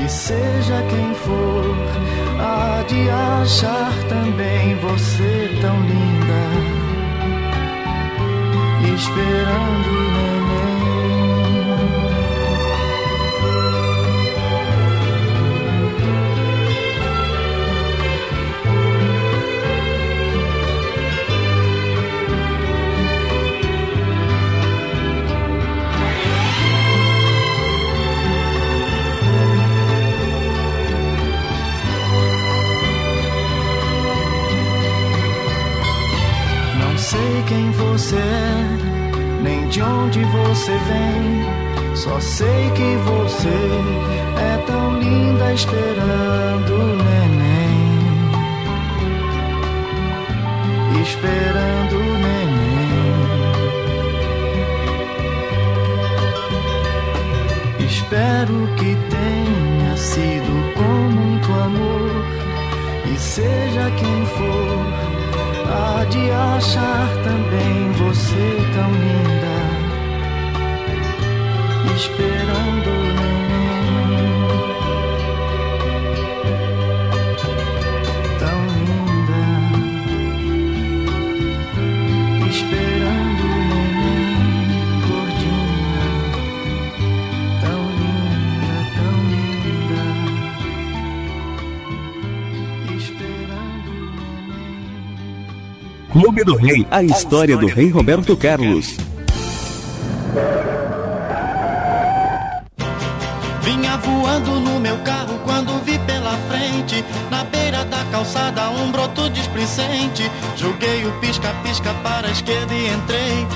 E 0.05 0.09
seja 0.09 0.83
quem 0.91 1.15
for, 1.15 1.77
há 2.41 2.83
de 2.89 3.09
achar 3.09 3.93
também 4.09 4.75
você 4.79 5.49
tão 5.61 5.81
linda. 5.83 6.43
Esperando 8.97 9.91
o 9.95 10.30
quem 37.51 37.71
você 37.73 38.15
é, 38.15 39.43
nem 39.43 39.67
de 39.67 39.83
onde 39.83 40.23
você 40.23 40.71
vem. 40.71 41.97
Só 41.97 42.21
sei 42.21 42.71
que 42.77 42.97
você 43.11 43.59
é 44.39 44.57
tão 44.69 45.01
linda 45.01 45.53
esperando 45.53 46.73
o 46.73 46.97
neném. 47.09 47.91
Esperando 51.03 51.97
o 51.97 52.19
neném. 52.25 53.11
Espero 57.85 58.69
que 58.77 58.97
tenha 59.11 59.97
sido 59.97 60.53
com 60.75 60.95
muito 61.19 61.53
amor. 61.53 62.11
E 63.13 63.19
seja 63.19 63.91
quem 63.99 64.25
for, 64.37 65.10
há 65.71 66.05
de 66.05 66.31
achar 66.31 67.09
também 67.23 67.93
você 67.93 68.47
tão 68.75 68.91
linda. 69.05 69.57
Esperando 71.95 72.91
o 72.91 73.50
Clube 96.31 96.45
do 96.45 96.55
Rei, 96.55 96.87
a 96.93 97.03
história 97.03 97.57
do 97.57 97.67
rei 97.67 97.91
Roberto 97.91 98.37
Carlos. 98.37 98.97
Vinha 103.63 103.97
voando 103.97 104.61
no 104.61 104.79
meu 104.79 104.97
carro 104.99 105.41
quando 105.45 105.85
vi 105.85 105.99
pela 105.99 106.39
frente, 106.49 107.05
na 107.33 107.43
beira 107.43 107.85
da 107.85 108.05
calçada, 108.13 108.71
um 108.71 108.93
broto 108.93 109.29
displicente. 109.31 110.31
Joguei 110.57 111.05
o 111.05 111.11
pisca-pisca 111.19 111.93
para 112.05 112.29
a 112.29 112.31
esquerda 112.31 112.75
e 112.75 112.87
entrei. 112.87 113.47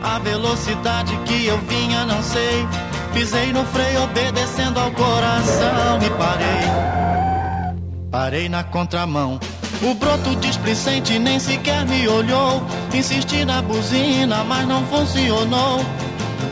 A 0.00 0.20
velocidade 0.20 1.16
que 1.24 1.46
eu 1.46 1.58
vinha, 1.58 2.06
não 2.06 2.22
sei. 2.22 2.64
Pisei 3.12 3.52
no 3.52 3.64
freio, 3.64 4.04
obedecendo 4.04 4.78
ao 4.78 4.92
coração 4.92 5.98
e 6.00 6.10
parei. 6.10 7.82
Parei 8.12 8.48
na 8.48 8.62
contramão. 8.62 9.40
O 9.82 9.94
broto 9.94 10.36
displicente 10.36 11.18
nem 11.18 11.40
sequer 11.40 11.84
me 11.86 12.06
olhou. 12.06 12.62
Insisti 12.94 13.44
na 13.44 13.60
buzina, 13.60 14.44
mas 14.44 14.66
não 14.68 14.86
funcionou. 14.86 15.84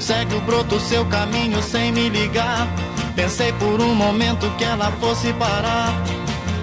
Segue 0.00 0.34
o 0.34 0.40
broto 0.40 0.80
seu 0.80 1.04
caminho 1.06 1.62
sem 1.62 1.92
me 1.92 2.08
ligar. 2.08 2.66
Pensei 3.14 3.52
por 3.52 3.80
um 3.80 3.94
momento 3.94 4.50
que 4.58 4.64
ela 4.64 4.90
fosse 5.00 5.32
parar. 5.34 5.94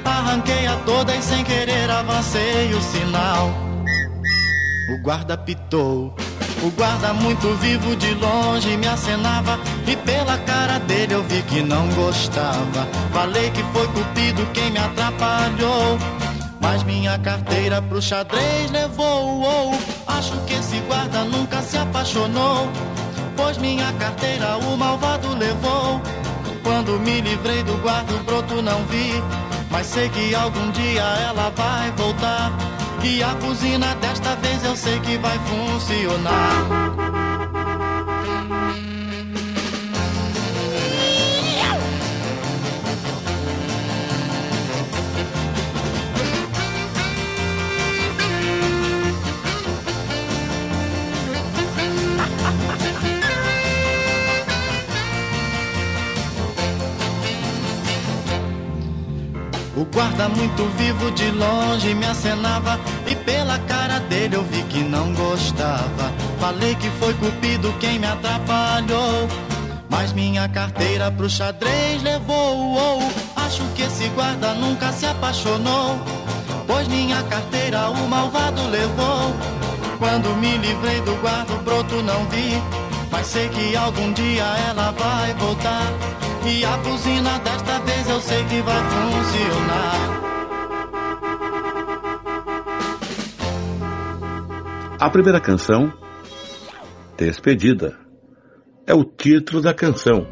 Arranquei 0.04 0.68
a 0.68 0.76
toda 0.86 1.16
e 1.16 1.22
sem 1.22 1.44
querer 1.46 1.90
avancei 1.90 2.74
o 2.74 2.82
sinal. 2.82 3.50
O 4.90 4.98
guarda 5.02 5.38
pitou. 5.38 6.14
O 6.64 6.72
guarda 6.72 7.14
muito 7.14 7.48
vivo 7.62 7.96
de 7.96 8.14
longe 8.16 8.76
me 8.76 8.88
acenava 8.88 9.60
e 9.86 9.96
pela 9.96 10.38
cara 10.40 10.80
dele 10.80 11.14
eu 11.14 11.24
vi 11.24 11.42
que 11.44 11.62
não 11.62 11.88
gostava. 11.90 12.88
Falei 13.14 13.52
que 13.52 13.64
foi 13.72 13.88
cupido 13.88 14.46
quem 14.54 14.72
me 14.72 14.80
atrapalhou. 14.80 16.17
Mas 16.70 16.84
minha 16.84 17.18
carteira 17.20 17.82
pro 17.82 18.02
xadrez 18.02 18.70
levou. 18.72 19.42
Oh, 19.42 20.12
acho 20.12 20.34
que 20.42 20.54
esse 20.54 20.82
guarda 20.82 21.24
nunca 21.24 21.62
se 21.62 21.78
apaixonou. 21.78 22.68
Pois 23.38 23.58
minha 23.58 23.90
carteira 23.94 24.58
o 24.58 24.76
malvado 24.76 25.34
levou. 25.34 26.02
Quando 26.64 27.00
me 27.00 27.22
livrei 27.22 27.64
do 27.64 27.78
guarda, 27.78 28.14
o 28.14 28.20
broto 28.26 28.62
não 28.62 28.84
vi. 28.88 29.24
Mas 29.72 29.88
sei 29.88 30.10
que 30.10 30.36
algum 30.36 30.70
dia 30.72 31.04
ela 31.30 31.50
vai 31.56 31.90
voltar. 31.92 32.52
E 33.02 33.24
a 33.24 33.34
buzina 33.36 33.96
desta 33.96 34.36
vez 34.36 34.62
eu 34.66 34.76
sei 34.76 35.00
que 35.00 35.18
vai 35.20 35.40
funcionar. 35.40 37.27
O 59.78 59.86
guarda 59.86 60.28
muito 60.28 60.66
vivo 60.76 61.12
de 61.12 61.30
longe 61.30 61.94
me 61.94 62.08
acenava 62.08 62.80
e 63.06 63.14
pela 63.14 63.60
cara 63.60 64.00
dele 64.00 64.36
eu 64.36 64.44
vi 64.44 64.64
que 64.64 64.80
não 64.80 65.14
gostava. 65.14 66.12
Falei 66.40 66.74
que 66.74 66.90
foi 67.00 67.14
cupido 67.14 67.72
quem 67.80 68.00
me 68.00 68.08
atrapalhou, 68.08 69.28
mas 69.88 70.12
minha 70.14 70.50
carteira 70.50 71.12
pro 71.12 71.30
xadrez 71.30 72.02
levou. 72.02 72.76
Oh, 72.76 73.40
acho 73.40 73.62
que 73.76 73.84
esse 73.84 74.08
guarda 74.16 74.56
nunca 74.56 74.92
se 74.92 75.06
apaixonou. 75.06 76.00
Pois 76.66 76.88
minha 76.88 77.22
carteira 77.24 77.92
o 77.92 78.10
malvado 78.10 78.68
levou. 78.70 79.32
Quando 80.00 80.36
me 80.38 80.58
livrei 80.58 81.02
do 81.02 81.14
guarda, 81.22 81.54
o 81.54 81.62
broto 81.62 82.02
não 82.02 82.26
vi. 82.30 82.60
Mas 83.12 83.28
sei 83.28 83.48
que 83.50 83.76
algum 83.76 84.12
dia 84.12 84.44
ela 84.70 84.90
vai 84.90 85.36
voltar. 85.36 86.18
E 86.50 86.64
a 86.64 86.78
buzina 86.78 87.38
desta 87.40 87.80
vez 87.80 88.10
eu 88.10 88.22
sei 88.22 88.42
que 88.46 88.62
vai 88.62 88.82
funcionar. 88.90 90.22
A 94.98 95.10
primeira 95.10 95.42
canção, 95.42 95.92
Despedida, 97.18 98.00
é 98.88 98.94
o 98.94 99.04
título 99.04 99.62
da 99.62 99.74
canção, 99.74 100.26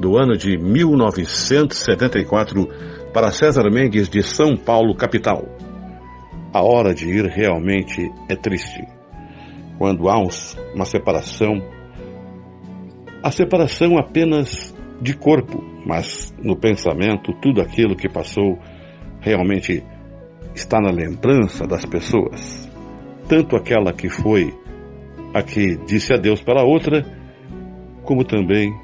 do 0.00 0.16
ano 0.16 0.34
de 0.34 0.56
1974, 0.56 2.66
para 3.12 3.30
César 3.30 3.70
Mendes 3.70 4.08
de 4.08 4.22
São 4.22 4.56
Paulo, 4.56 4.96
capital. 4.96 5.44
A 6.54 6.62
hora 6.62 6.94
de 6.94 7.06
ir 7.06 7.26
realmente 7.26 8.10
é 8.30 8.34
triste. 8.34 8.82
Quando 9.76 10.08
há 10.08 10.18
uma 10.74 10.86
separação, 10.86 11.62
a 13.22 13.30
separação 13.30 13.98
apenas 13.98 14.74
de 15.00 15.14
corpo, 15.14 15.62
mas 15.86 16.34
no 16.42 16.56
pensamento, 16.56 17.32
tudo 17.40 17.60
aquilo 17.60 17.96
que 17.96 18.08
passou 18.08 18.58
realmente 19.20 19.82
está 20.54 20.80
na 20.80 20.90
lembrança 20.90 21.66
das 21.66 21.84
pessoas 21.86 22.70
tanto 23.30 23.54
aquela 23.54 23.92
que 23.92 24.08
foi 24.08 24.52
a 25.32 25.40
que 25.40 25.76
disse 25.86 26.12
adeus 26.12 26.42
para 26.42 26.62
a 26.62 26.64
outra, 26.64 27.04
como 28.02 28.24
também 28.24 28.74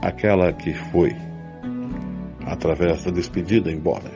aquela 0.00 0.50
que 0.54 0.72
foi 0.72 1.14
através 2.46 3.04
da 3.04 3.10
despedida 3.10 3.70
embora. 3.70 4.10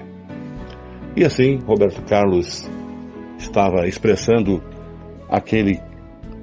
E 1.14 1.22
assim, 1.22 1.58
Roberto 1.66 2.02
Carlos 2.08 2.66
estava 3.36 3.86
expressando 3.86 4.62
aquele 5.28 5.78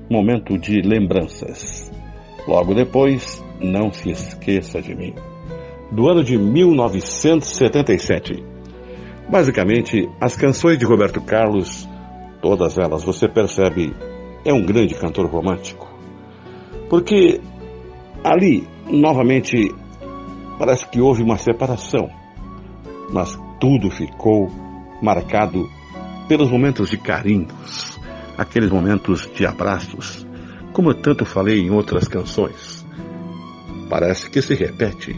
momento 0.08 0.56
de 0.56 0.82
lembranças. 0.84 1.89
Logo 2.50 2.74
depois, 2.74 3.46
não 3.62 3.94
se 3.94 4.10
esqueça 4.10 4.82
de 4.82 4.96
mim. 4.96 5.14
Do 5.92 6.10
ano 6.10 6.24
de 6.24 6.36
1977. 6.36 8.44
Basicamente, 9.30 10.10
as 10.20 10.36
canções 10.36 10.80
de 10.80 10.86
Roberto 10.86 11.22
Carlos, 11.22 11.88
todas 12.42 12.80
elas, 12.80 13.04
você 13.04 13.30
percebe, 13.30 13.96
é 14.44 14.52
um 14.52 14.66
grande 14.66 14.96
cantor 14.96 15.28
romântico. 15.28 15.88
Porque 16.90 17.40
ali, 18.24 18.68
novamente, 18.88 19.72
parece 20.58 20.90
que 20.90 21.00
houve 21.00 21.22
uma 21.22 21.38
separação, 21.38 22.10
mas 23.14 23.38
tudo 23.60 23.92
ficou 23.92 24.48
marcado 25.04 25.70
pelos 26.28 26.50
momentos 26.50 26.90
de 26.90 26.98
carinhos, 26.98 28.00
aqueles 28.36 28.72
momentos 28.72 29.30
de 29.36 29.46
abraços, 29.46 30.28
como 30.80 30.92
eu 30.92 30.96
tanto 30.96 31.26
falei 31.26 31.60
em 31.60 31.72
outras 31.72 32.08
canções. 32.08 32.86
Parece 33.90 34.30
que 34.30 34.42
se 34.42 34.56
repete, 34.56 35.14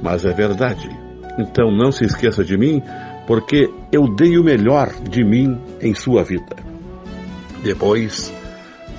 mas 0.00 0.24
é 0.24 0.32
verdade. 0.32 0.88
Então 1.36 1.76
não 1.76 1.90
se 1.90 2.04
esqueça 2.04 2.44
de 2.44 2.56
mim 2.56 2.80
porque 3.26 3.68
eu 3.90 4.06
dei 4.14 4.38
o 4.38 4.44
melhor 4.44 4.92
de 5.02 5.24
mim 5.24 5.58
em 5.80 5.92
sua 5.92 6.22
vida. 6.22 6.54
Depois, 7.64 8.32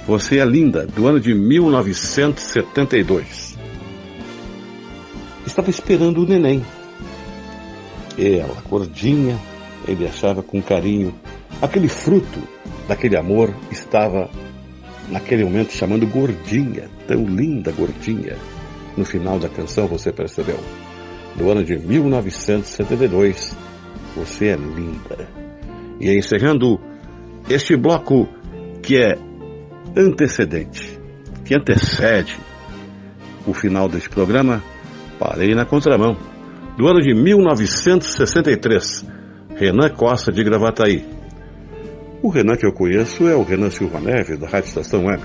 Você 0.05 0.39
é 0.39 0.45
Linda, 0.45 0.85
do 0.85 1.07
ano 1.07 1.21
de 1.21 1.33
1972. 1.33 3.57
Estava 5.45 5.69
esperando 5.69 6.21
o 6.21 6.27
neném. 6.27 6.61
Ela, 8.17 8.61
gordinha, 8.69 9.39
ele 9.87 10.05
achava 10.05 10.43
com 10.43 10.61
carinho. 10.61 11.15
Aquele 11.61 11.87
fruto 11.87 12.41
daquele 12.89 13.15
amor 13.15 13.55
estava, 13.71 14.29
naquele 15.09 15.43
momento, 15.43 15.71
chamando 15.71 16.07
gordinha, 16.07 16.89
tão 17.07 17.25
linda 17.25 17.71
gordinha. 17.71 18.37
No 18.95 19.05
final 19.05 19.39
da 19.39 19.49
canção, 19.49 19.87
você 19.87 20.11
percebeu. 20.11 20.59
Do 21.35 21.49
ano 21.49 21.63
de 21.63 21.77
1972, 21.77 23.55
você 24.15 24.47
é 24.49 24.55
linda. 24.55 25.27
E 25.99 26.15
encerrando 26.15 26.79
este 27.49 27.75
bloco 27.75 28.27
que 28.81 28.97
é 28.97 29.17
antecedente, 29.95 30.99
que 31.43 31.55
antecede 31.55 32.37
o 33.45 33.53
final 33.53 33.89
deste 33.89 34.09
programa, 34.09 34.63
parei 35.19 35.53
na 35.55 35.65
contramão. 35.65 36.15
Do 36.77 36.87
ano 36.87 37.01
de 37.01 37.13
1963, 37.13 39.05
Renan 39.55 39.89
Costa 39.89 40.31
de 40.31 40.43
Gravataí. 40.43 41.05
O 42.23 42.29
Renan 42.29 42.55
que 42.55 42.65
eu 42.65 42.71
conheço 42.71 43.27
é 43.27 43.35
o 43.35 43.43
Renan 43.43 43.69
Silva 43.69 43.99
Neve, 43.99 44.37
da 44.37 44.47
Rádio 44.47 44.69
Estação 44.69 45.07
Web. 45.07 45.23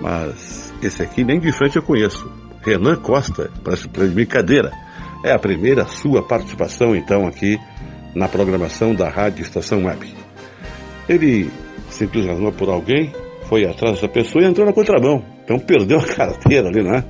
Mas 0.00 0.74
esse 0.82 1.00
aqui 1.00 1.22
nem 1.22 1.38
de 1.38 1.52
frente 1.52 1.76
eu 1.76 1.82
conheço. 1.82 2.28
Renan 2.60 2.96
Costa, 2.96 3.48
parece 3.62 3.86
de 3.86 4.08
brincadeira. 4.08 4.72
É 5.24 5.30
a 5.30 5.38
primeira 5.38 5.86
sua 5.86 6.20
participação, 6.20 6.96
então, 6.96 7.24
aqui 7.24 7.56
na 8.16 8.26
programação 8.26 8.96
da 8.96 9.08
Rádio 9.08 9.42
Estação 9.42 9.84
Web. 9.84 10.12
Ele 11.08 11.52
se 11.88 12.02
entusiasmou 12.02 12.50
por 12.50 12.68
alguém, 12.68 13.12
foi 13.44 13.64
atrás 13.64 13.94
dessa 13.94 14.08
pessoa 14.08 14.42
e 14.42 14.48
entrou 14.48 14.66
na 14.66 14.72
contramão. 14.72 15.24
Então 15.44 15.56
perdeu 15.56 16.00
a 16.00 16.04
carteira 16.04 16.66
ali, 16.66 16.82
né? 16.82 17.04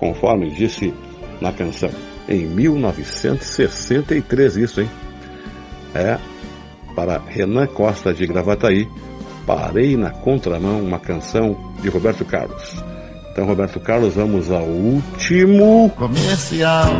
Conforme 0.00 0.50
disse 0.50 0.92
na 1.40 1.52
canção. 1.52 1.90
Em 2.28 2.44
1963, 2.44 4.56
isso, 4.56 4.80
hein? 4.80 4.90
É 5.94 6.18
para 6.98 7.22
Renan 7.28 7.68
Costa 7.68 8.12
de 8.12 8.26
Gravataí, 8.26 8.88
Parei 9.46 9.96
na 9.96 10.10
Contramão, 10.10 10.80
uma 10.80 10.98
canção 10.98 11.56
de 11.80 11.88
Roberto 11.88 12.24
Carlos. 12.24 12.74
Então, 13.30 13.46
Roberto 13.46 13.78
Carlos, 13.78 14.14
vamos 14.16 14.50
ao 14.50 14.64
último 14.64 15.88
comercial. 15.90 16.90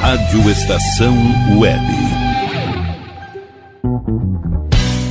Rádio 0.00 0.50
Estação 0.50 1.14
Web. 1.60 2.11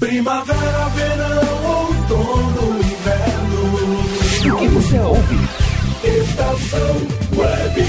Primavera, 0.00 0.88
verão, 0.88 1.66
outono, 1.66 2.78
inverno. 2.78 4.54
O 4.54 4.58
que 4.58 4.68
você 4.68 4.98
ouve? 5.00 5.36
Estação 6.04 6.96
Web. 7.36 7.82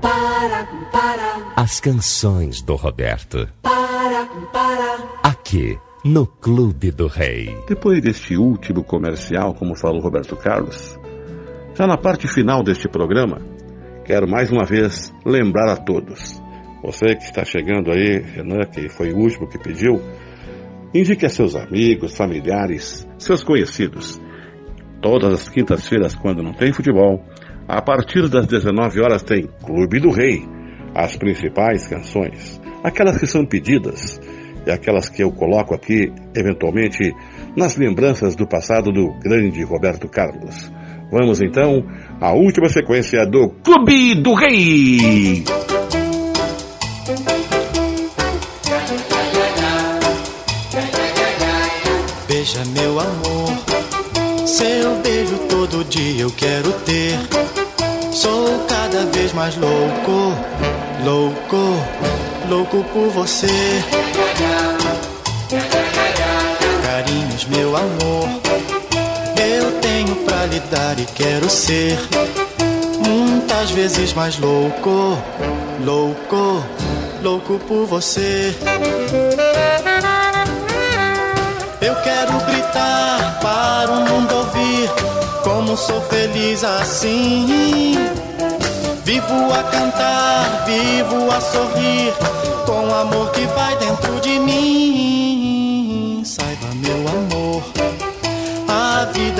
Para, 0.00 0.66
para, 0.90 1.52
As 1.56 1.78
canções 1.78 2.62
do 2.62 2.74
Roberto. 2.74 3.46
para, 3.60 4.24
para. 4.50 4.98
Aqui, 5.24 5.78
no 6.02 6.26
Clube 6.26 6.90
do 6.90 7.06
Rei. 7.06 7.54
Depois 7.68 8.00
deste 8.00 8.34
último 8.34 8.82
comercial, 8.82 9.52
como 9.52 9.76
falou 9.76 10.00
Roberto 10.00 10.36
Carlos, 10.36 10.98
já 11.74 11.86
na 11.86 11.98
parte 11.98 12.26
final 12.26 12.62
deste 12.62 12.88
programa, 12.88 13.42
quero 14.06 14.28
mais 14.28 14.52
uma 14.52 14.64
vez 14.64 15.12
lembrar 15.24 15.68
a 15.68 15.76
todos. 15.76 16.40
Você 16.80 17.16
que 17.16 17.24
está 17.24 17.44
chegando 17.44 17.90
aí, 17.90 18.20
Renan, 18.20 18.64
que 18.72 18.88
foi 18.88 19.12
o 19.12 19.18
último 19.18 19.48
que 19.48 19.58
pediu, 19.58 20.00
indique 20.94 21.26
a 21.26 21.28
seus 21.28 21.56
amigos, 21.56 22.16
familiares, 22.16 23.06
seus 23.18 23.42
conhecidos. 23.42 24.20
Todas 25.02 25.34
as 25.34 25.48
quintas-feiras, 25.48 26.14
quando 26.14 26.40
não 26.40 26.52
tem 26.52 26.72
futebol, 26.72 27.20
a 27.66 27.82
partir 27.82 28.28
das 28.28 28.46
19 28.46 29.00
horas 29.00 29.24
tem 29.24 29.48
Clube 29.64 29.98
do 29.98 30.10
Rei, 30.10 30.44
as 30.94 31.16
principais 31.16 31.88
canções, 31.88 32.60
aquelas 32.84 33.18
que 33.18 33.26
são 33.26 33.44
pedidas 33.44 34.20
e 34.64 34.70
aquelas 34.70 35.08
que 35.08 35.22
eu 35.22 35.32
coloco 35.32 35.74
aqui, 35.74 36.12
eventualmente, 36.34 37.12
nas 37.56 37.76
lembranças 37.76 38.36
do 38.36 38.46
passado 38.46 38.92
do 38.92 39.18
grande 39.18 39.64
Roberto 39.64 40.08
Carlos. 40.08 40.70
Vamos 41.10 41.40
então 41.40 41.84
à 42.20 42.32
última 42.32 42.68
sequência 42.68 43.24
do 43.24 43.48
Clube 43.62 44.14
do 44.16 44.34
Rei. 44.34 45.44
Beija 52.28 52.64
meu 52.74 53.00
amor, 53.00 54.46
seu 54.46 54.96
beijo 55.02 55.38
todo 55.48 55.84
dia 55.84 56.22
eu 56.22 56.30
quero 56.30 56.72
ter. 56.84 57.16
Sou 58.10 58.66
cada 58.66 59.04
vez 59.06 59.32
mais 59.32 59.56
louco, 59.56 60.34
louco, 61.04 62.48
louco 62.48 62.84
por 62.92 63.08
você. 63.10 63.46
Carinhos, 66.82 67.44
meu 67.46 67.76
amor, 67.76 68.45
quero 71.14 71.48
ser. 71.48 71.98
Muitas 73.06 73.70
vezes 73.70 74.12
mais 74.12 74.38
louco, 74.38 75.18
louco, 75.84 76.64
louco 77.22 77.58
por 77.60 77.86
você. 77.86 78.54
Eu 81.80 81.94
quero 81.96 82.32
gritar 82.46 83.38
para 83.40 83.90
o 83.90 84.00
mundo 84.00 84.34
ouvir 84.34 84.90
como 85.44 85.76
sou 85.76 86.00
feliz 86.02 86.64
assim. 86.64 87.94
Vivo 89.04 89.52
a 89.52 89.62
cantar, 89.62 90.64
vivo 90.66 91.30
a 91.30 91.40
sorrir 91.40 92.12
com 92.66 92.88
o 92.88 92.94
amor 92.94 93.30
que 93.30 93.46
vai 93.46 93.76
dentro 93.76 94.20
de 94.20 94.38
mim. 94.40 95.15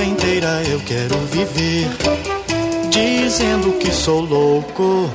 Inteira 0.07 0.63
eu 0.69 0.81
quero 0.81 1.17
viver 1.33 1.89
dizendo 2.91 3.73
que 3.79 3.93
sou 3.93 4.21
louco, 4.21 5.11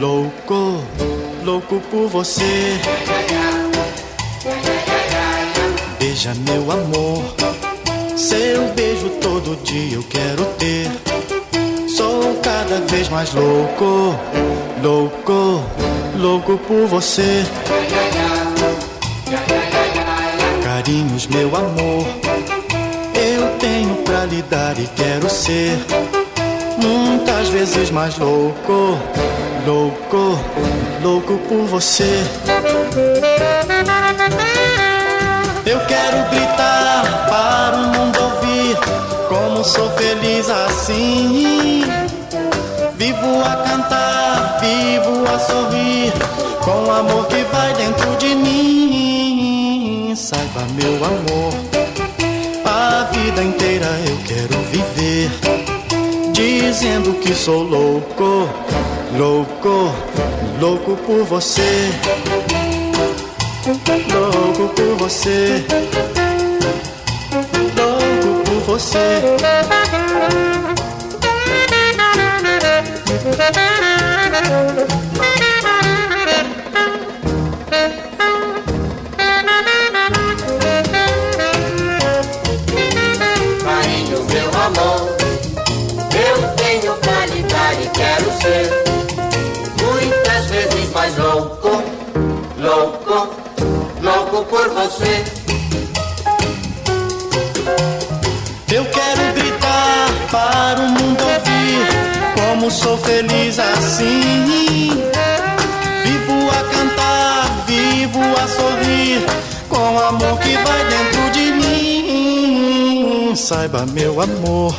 louco, 0.00 0.82
louco 1.44 1.80
por 1.90 2.08
você. 2.08 2.80
Beija 5.98 6.34
meu 6.34 6.70
amor, 6.70 7.22
seu 8.16 8.72
beijo 8.74 9.08
todo 9.20 9.56
dia 9.62 9.96
eu 9.96 10.02
quero 10.04 10.44
ter. 10.58 10.90
Sou 11.88 12.34
cada 12.42 12.80
vez 12.90 13.08
mais 13.08 13.32
louco, 13.34 14.18
louco, 14.82 15.62
louco 16.16 16.58
por 16.66 16.86
você. 16.86 17.44
Carinhos, 20.64 21.26
meu 21.28 21.54
amor, 21.54 22.21
pra 24.04 24.24
lhe 24.24 24.42
dar 24.42 24.78
e 24.78 24.86
quero 24.96 25.28
ser. 25.28 25.78
Muitas 26.78 27.48
vezes 27.48 27.90
mais 27.90 28.18
louco, 28.18 28.98
louco, 29.66 30.38
louco 31.02 31.38
por 31.48 31.66
você. 31.66 32.22
Eu 35.64 35.78
quero 35.86 36.30
gritar 36.30 37.26
para 37.28 37.76
o 37.76 37.86
mundo 37.88 38.18
ouvir 38.22 38.76
como 39.28 39.64
sou 39.64 39.90
feliz 39.90 40.48
assim. 40.50 41.84
Vivo 42.96 43.40
a 43.44 43.56
cantar, 43.68 44.58
vivo 44.60 45.24
a 45.32 45.38
sorrir 45.38 46.12
com 46.64 46.84
o 46.84 46.90
amor 46.90 47.26
que 47.26 47.42
vai 47.44 47.72
dentro 47.74 48.16
de 48.16 48.34
mim. 48.34 50.14
Saiba, 50.16 50.62
meu 50.74 50.94
amor, 51.04 51.51
dizendo 56.82 57.14
que 57.14 57.32
sou 57.32 57.62
louco, 57.62 58.48
louco, 59.16 59.94
louco 60.58 60.96
por 60.96 61.22
você. 61.22 61.62
louco 64.12 64.68
por 64.74 64.96
você, 64.96 65.64
louco 67.76 68.42
por 68.44 68.60
você. 68.66 69.22
Carinho, 74.42 75.01
por 94.52 94.68
você. 94.68 95.24
Eu 98.70 98.84
quero 98.84 99.32
gritar 99.34 100.08
para 100.30 100.80
o 100.80 100.88
mundo 100.90 101.24
ouvir 101.24 101.86
como 102.36 102.70
sou 102.70 102.98
feliz 102.98 103.58
assim. 103.58 104.90
Vivo 106.04 106.50
a 106.50 106.64
cantar, 106.70 107.64
vivo 107.66 108.20
a 108.20 108.46
sorrir 108.46 109.24
com 109.70 109.94
o 109.94 110.02
amor 110.02 110.38
que 110.40 110.54
vai 110.54 110.84
dentro 110.84 111.30
de 111.32 111.52
mim. 111.52 113.34
Saiba, 113.34 113.86
meu 113.86 114.20
amor, 114.20 114.76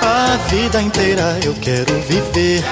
a 0.00 0.36
vida 0.48 0.80
inteira 0.80 1.40
eu 1.44 1.54
quero 1.54 1.92
viver 2.02 2.62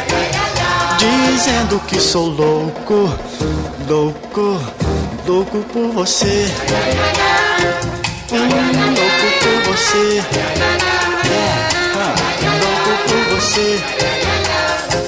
dizendo 0.96 1.80
que 1.88 2.00
sou 2.00 2.28
louco, 2.28 3.12
louco, 3.88 4.60
louco 5.28 5.58
por 5.72 5.92
você. 5.92 6.46
Hum, 8.32 8.48
louco 8.96 9.26
por 9.42 9.56
você. 9.70 10.18
É, 10.18 10.22
ah, 11.96 12.14
louco 12.64 12.92
por 13.06 13.22
você. 13.36 13.68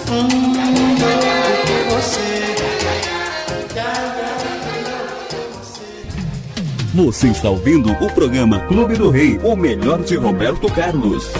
Louco 0.09 0.35
por 1.67 1.81
você. 1.97 2.29
Você 6.93 7.29
está 7.29 7.49
ouvindo 7.49 7.93
o 7.93 8.13
programa 8.13 8.61
Clube 8.67 8.97
do 8.97 9.09
Rei, 9.11 9.41
o 9.43 9.57
melhor 9.57 10.03
de 10.03 10.17
Roberto 10.17 10.71
Carlos. 10.71 11.31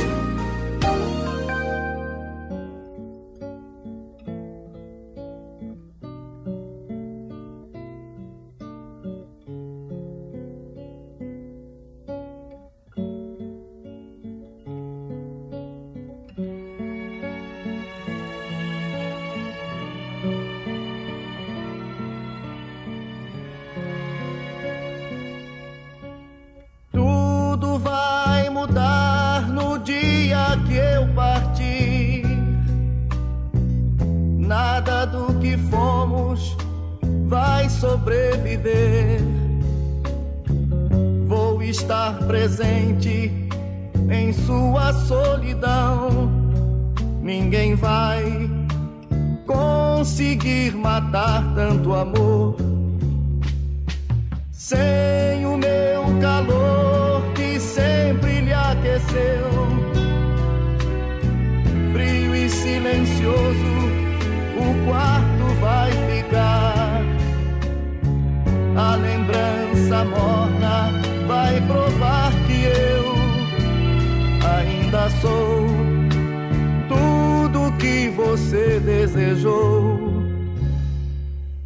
Desejou. 78.81 79.99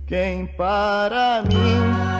Quem 0.07 0.47
para 0.47 1.43
mim 1.43 2.15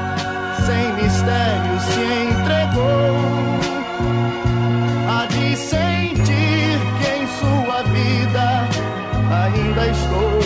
sem 0.67 0.93
mistério 0.95 1.81
se 1.81 2.05
entregou. 2.31 3.15
Há 5.09 5.27
de 5.27 5.57
sentir 5.57 6.79
que 6.99 7.09
em 7.19 7.27
sua 7.39 7.83
vida 7.83 8.47
ainda 9.45 9.87
estou. 9.87 10.41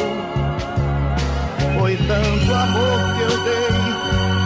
Foi 1.79 1.97
tanto 1.97 2.55
amor 2.55 2.99
que 3.15 3.23
eu 3.23 3.37
dei 3.45 3.79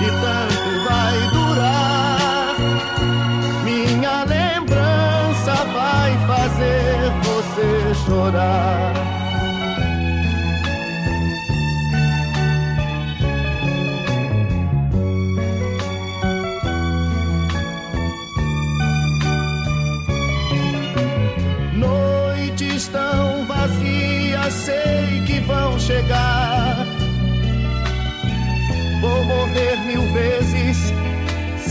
e 0.02 0.10
tanto 0.20 0.68
vai 0.88 1.16
durar. 1.32 2.54
Minha 3.64 4.24
lembrança 4.24 5.54
vai 5.72 6.10
fazer 6.26 7.10
você 7.24 7.94
chorar. 8.04 8.81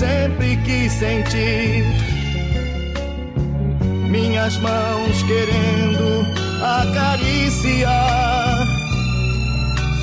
Sempre 0.02 0.58
que 0.66 0.90
sentir 0.90 1.86
minhas 4.10 4.58
mãos 4.58 5.24
querendo 5.28 6.26
acariciar 6.82 7.86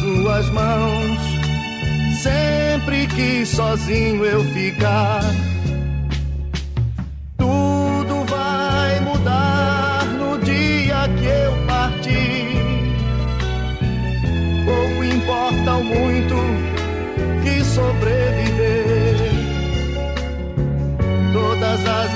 suas 0.01 0.49
mãos 0.51 1.19
sempre 2.23 3.09
que 3.09 3.45
sozinho 3.45 4.25
eu 4.25 4.45
ficar. 4.53 5.21
Tudo 7.37 8.25
vai 8.27 9.01
mudar 9.01 10.05
no 10.17 10.39
dia 10.39 11.09
que 11.19 11.27
eu 11.27 11.67
partir. 11.67 12.47
Pouco 14.65 15.03
importa 15.05 15.75
o 15.75 15.85
muito 15.85 16.78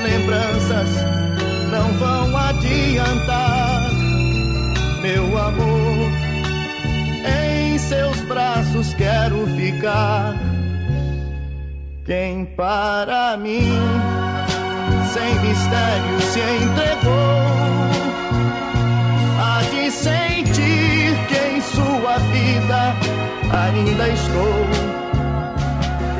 lembranças 0.02 0.88
não 1.70 1.92
vão 1.94 2.36
adiantar, 2.36 3.90
meu 5.00 5.38
amor. 5.38 6.12
Em 7.24 7.78
seus 7.78 8.20
braços 8.22 8.92
quero 8.94 9.46
ficar. 9.56 10.34
Quem 12.04 12.44
para 12.44 13.36
mim 13.36 13.78
sem 15.12 15.34
mistério 15.40 16.20
se 16.20 16.40
entregou. 16.40 17.12
Há 19.40 19.62
de 19.70 19.90
sentir 19.90 21.16
que 21.28 21.56
em 21.56 21.60
sua 21.60 22.18
vida 22.32 22.94
ainda 23.52 24.08
estou. 24.08 24.66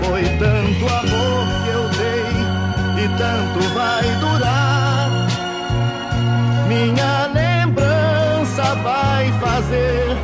Foi 0.02 0.22
tanto 0.38 0.94
amor 0.94 1.21
tanto 3.18 3.60
vai 3.74 4.04
durar. 4.20 5.10
Minha 6.68 7.26
lembrança 7.26 8.74
vai 8.82 9.32
fazer 9.40 10.16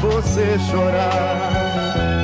você 0.00 0.58
chorar. 0.70 2.21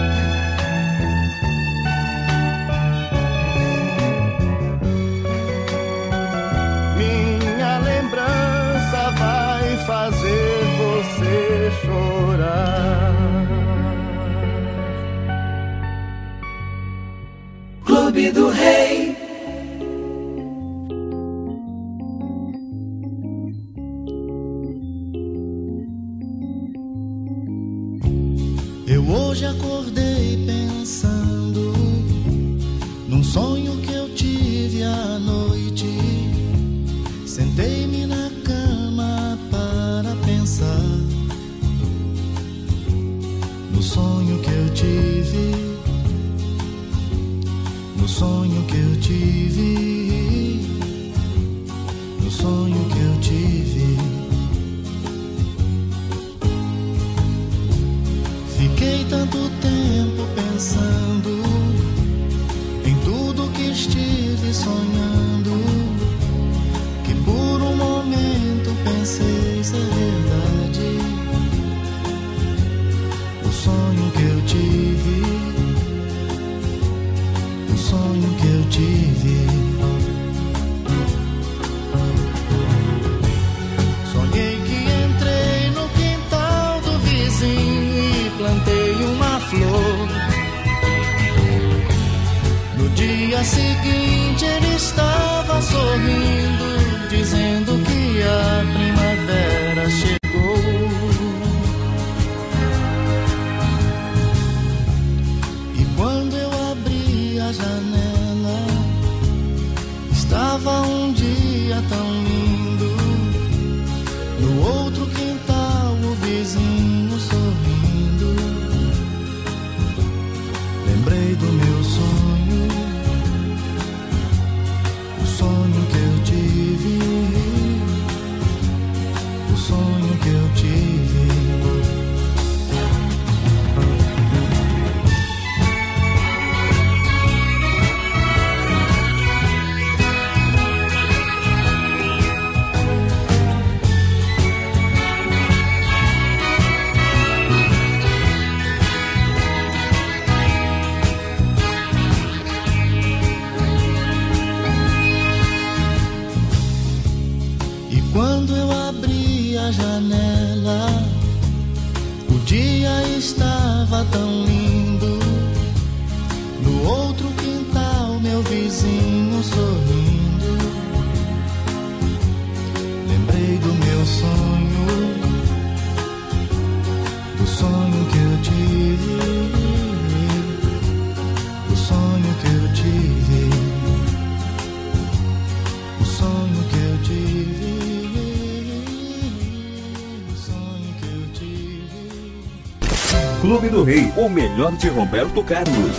Rei, 193.89 194.13
o 194.19 194.29
melhor 194.29 194.77
de 194.77 194.87
Roberto 194.91 195.43
Carlos. 195.43 195.97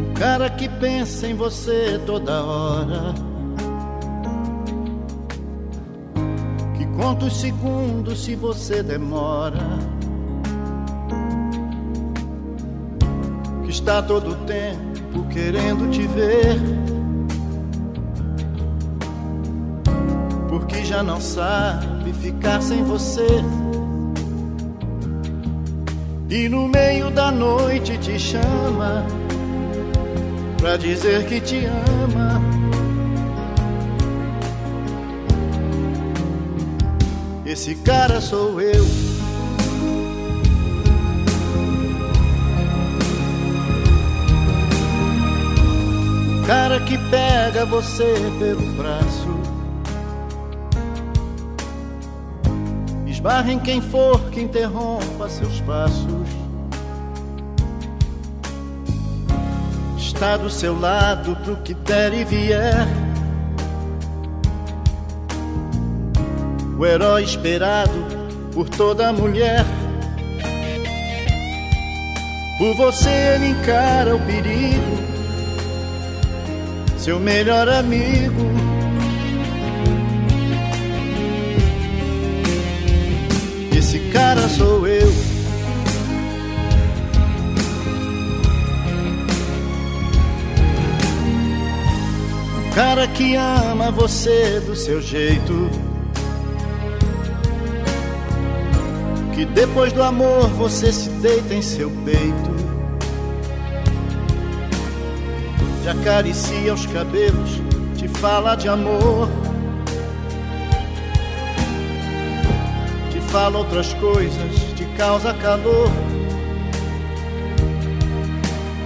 O 0.00 0.18
cara 0.18 0.50
que 0.50 0.68
pensa 0.68 1.28
em 1.28 1.34
você 1.34 2.00
toda 2.04 2.42
hora. 2.42 3.14
Que 6.76 6.84
conta 7.00 7.26
os 7.26 7.40
segundos 7.40 8.24
se 8.24 8.34
você 8.34 8.82
demora. 8.82 9.95
Está 13.86 14.02
todo 14.02 14.34
tempo 14.46 15.24
querendo 15.32 15.88
te 15.92 16.08
ver. 16.08 16.60
Porque 20.48 20.84
já 20.84 21.04
não 21.04 21.20
sabe 21.20 22.12
ficar 22.14 22.60
sem 22.60 22.82
você. 22.82 23.44
E 26.28 26.48
no 26.48 26.66
meio 26.66 27.12
da 27.12 27.30
noite 27.30 27.96
te 27.98 28.18
chama 28.18 29.06
pra 30.58 30.76
dizer 30.76 31.24
que 31.26 31.40
te 31.40 31.64
ama. 31.66 32.42
Esse 37.44 37.76
cara 37.76 38.20
sou 38.20 38.60
eu. 38.60 39.05
Cara 46.46 46.80
que 46.80 46.96
pega 47.10 47.66
você 47.66 48.14
pelo 48.38 48.62
braço. 48.74 49.36
Esbarra 53.06 53.52
em 53.52 53.58
quem 53.58 53.80
for 53.80 54.20
que 54.30 54.40
interrompa 54.40 55.28
seus 55.28 55.60
passos. 55.62 56.46
está 60.16 60.38
do 60.38 60.48
seu 60.48 60.80
lado 60.80 61.36
pro 61.44 61.56
que 61.56 61.74
der 61.74 62.14
e 62.14 62.24
vier. 62.24 62.88
O 66.78 66.86
herói 66.86 67.22
esperado 67.22 67.92
por 68.54 68.66
toda 68.66 69.12
mulher. 69.12 69.62
Por 72.56 72.74
você 72.76 73.10
ele 73.10 73.48
encara 73.48 74.16
o 74.16 74.20
perigo, 74.20 74.96
seu 77.06 77.20
melhor 77.20 77.68
amigo. 77.68 78.50
Esse 83.78 84.00
cara 84.12 84.48
sou 84.48 84.88
eu. 84.88 85.12
cara 92.74 93.06
que 93.06 93.36
ama 93.36 93.92
você 93.92 94.60
do 94.66 94.74
seu 94.74 95.00
jeito. 95.00 95.70
Que 99.32 99.44
depois 99.44 99.92
do 99.92 100.02
amor 100.02 100.48
você 100.48 100.92
se 100.92 101.08
deita 101.10 101.54
em 101.54 101.62
seu 101.62 101.88
peito. 102.04 102.55
Te 105.86 105.90
acaricia 105.90 106.74
os 106.74 106.84
cabelos, 106.86 107.62
te 107.96 108.08
fala 108.08 108.56
de 108.56 108.68
amor. 108.68 109.28
Te 113.12 113.20
fala 113.30 113.58
outras 113.58 113.94
coisas, 113.94 114.52
te 114.74 114.84
causa 114.96 115.32
calor. 115.34 115.88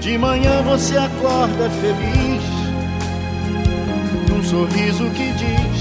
De 0.02 0.18
manhã 0.18 0.60
você 0.62 0.98
acorda 0.98 1.70
feliz, 1.70 2.42
num 4.28 4.44
sorriso 4.44 5.04
que 5.12 5.32
diz: 5.32 5.80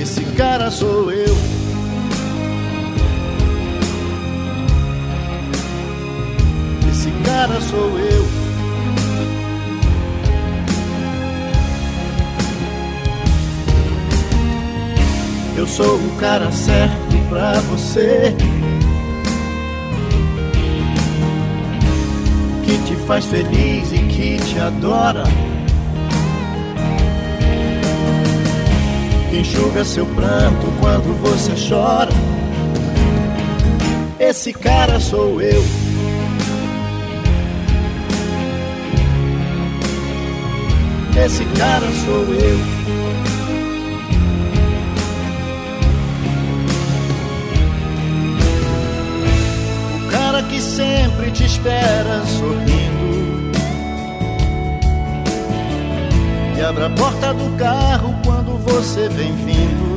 Esse 0.00 0.24
cara 0.36 0.70
sou 0.70 1.10
eu. 1.10 1.51
Cara 7.42 7.60
sou 7.60 7.98
eu. 7.98 8.24
Eu 15.56 15.66
sou 15.66 15.96
o 15.96 16.16
cara 16.20 16.52
certo 16.52 17.28
pra 17.28 17.54
você. 17.62 18.32
Que 22.64 22.78
te 22.86 22.94
faz 23.08 23.24
feliz 23.24 23.90
e 23.90 23.98
que 23.98 24.36
te 24.36 24.60
adora. 24.60 25.24
Que 29.30 29.38
enxuga 29.38 29.84
seu 29.84 30.06
pranto 30.06 30.72
quando 30.78 31.20
você 31.20 31.54
chora. 31.68 32.12
Esse 34.20 34.52
cara 34.52 35.00
sou 35.00 35.42
eu. 35.42 35.81
Esse 41.16 41.44
cara 41.56 41.86
sou 42.04 42.24
eu. 42.34 42.58
O 49.96 50.10
cara 50.10 50.42
que 50.44 50.60
sempre 50.60 51.30
te 51.30 51.44
espera 51.44 52.24
sorrindo. 52.26 53.52
E 56.56 56.60
abre 56.60 56.84
a 56.84 56.90
porta 56.90 57.32
do 57.34 57.56
carro 57.56 58.14
quando 58.24 58.58
você 58.58 59.08
vem 59.10 59.34
vindo. 59.36 59.92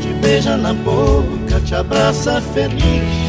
Te 0.00 0.08
beija 0.14 0.56
na 0.56 0.72
boca, 0.72 1.60
te 1.64 1.74
abraça 1.74 2.40
feliz. 2.54 3.21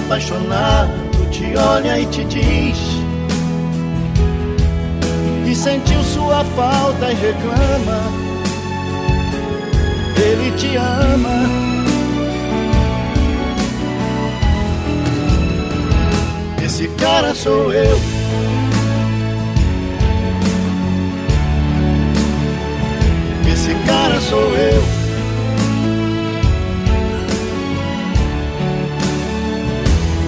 Apaixonado, 0.00 0.90
te 1.30 1.56
olha 1.56 2.00
e 2.00 2.06
te 2.06 2.24
diz 2.24 2.78
que 5.44 5.54
sentiu 5.54 6.02
sua 6.02 6.44
falta 6.56 7.12
e 7.12 7.14
reclama. 7.14 8.00
Ele 10.16 10.50
te 10.56 10.76
ama. 10.76 11.48
Esse 16.64 16.88
cara 16.88 17.34
sou 17.34 17.72
eu. 17.72 17.98
Esse 23.52 23.74
cara 23.86 24.20
sou 24.20 24.56
eu. 24.56 24.99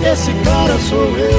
Esse 0.04 0.32
cara 0.44 0.78
sou 0.78 1.16
eu. 1.16 1.38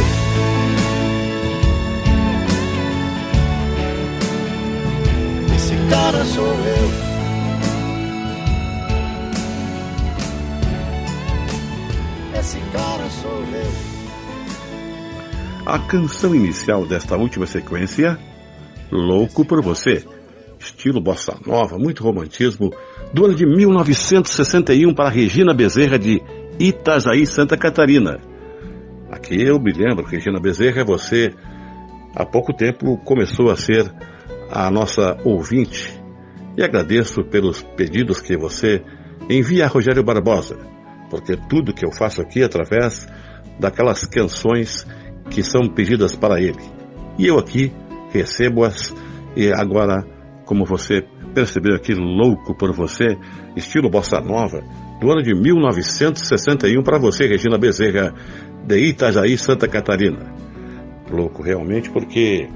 Esse 5.53 5.75
cara 5.89 6.23
sou 6.23 6.47
eu. 6.47 6.89
Esse 12.39 12.57
cara 12.71 13.09
sou 13.09 13.43
eu. 13.53 13.71
A 15.65 15.79
canção 15.79 16.33
inicial 16.33 16.85
desta 16.85 17.17
última 17.17 17.45
sequência, 17.45 18.17
Louco 18.89 19.43
por 19.43 19.61
Você, 19.61 20.05
estilo 20.57 21.01
bossa 21.01 21.37
nova, 21.45 21.77
muito 21.77 22.01
romantismo, 22.01 22.71
do 23.13 23.25
ano 23.25 23.35
de 23.35 23.45
1961 23.45 24.93
para 24.93 25.09
Regina 25.09 25.53
Bezerra 25.53 25.99
de 25.99 26.23
Itajaí, 26.57 27.25
Santa 27.25 27.57
Catarina. 27.57 28.32
Eu 29.35 29.59
me 29.59 29.71
lembro, 29.71 30.05
Regina 30.05 30.39
Bezerra, 30.39 30.83
você 30.83 31.33
há 32.15 32.23
pouco 32.23 32.53
tempo 32.53 32.97
começou 32.97 33.49
a 33.49 33.55
ser 33.55 33.91
a 34.51 34.69
nossa 34.69 35.17
ouvinte 35.25 35.99
e 36.55 36.61
agradeço 36.61 37.23
pelos 37.23 37.63
pedidos 37.63 38.21
que 38.21 38.37
você 38.37 38.83
envia 39.27 39.65
a 39.65 39.67
Rogério 39.67 40.03
Barbosa, 40.03 40.59
porque 41.09 41.35
tudo 41.49 41.73
que 41.73 41.83
eu 41.83 41.91
faço 41.91 42.21
aqui 42.21 42.43
é 42.43 42.45
através 42.45 43.07
daquelas 43.59 44.05
canções 44.05 44.85
que 45.31 45.41
são 45.41 45.67
pedidas 45.67 46.15
para 46.15 46.39
ele. 46.39 46.61
E 47.17 47.25
eu 47.25 47.39
aqui 47.39 47.73
recebo-as 48.11 48.93
e 49.35 49.51
agora, 49.51 50.05
como 50.45 50.63
você 50.63 51.01
percebeu 51.33 51.75
aqui, 51.75 51.95
louco 51.95 52.55
por 52.55 52.71
você, 52.71 53.17
estilo 53.55 53.89
bossa 53.89 54.21
nova, 54.21 54.63
do 55.03 55.11
ano 55.11 55.21
de 55.21 55.35
1961 55.35 56.81
para 56.81 56.97
você, 56.97 57.27
Regina 57.27 57.57
Bezerra, 57.57 58.13
de 58.65 58.77
Itajaí, 58.77 59.37
Santa 59.37 59.67
Catarina. 59.67 60.33
Louco 61.11 61.43
realmente 61.43 61.89
porque 61.89 62.47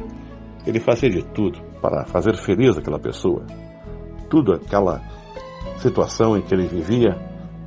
ele 0.65 0.79
fazia 0.79 1.09
de 1.09 1.25
tudo 1.25 1.61
para 1.81 2.05
fazer 2.05 2.37
feliz 2.37 2.77
aquela 2.77 2.99
pessoa. 2.99 3.45
Tudo 4.29 4.53
aquela 4.53 5.01
situação 5.79 6.37
em 6.37 6.41
que 6.41 6.55
ele 6.55 6.67
vivia 6.67 7.17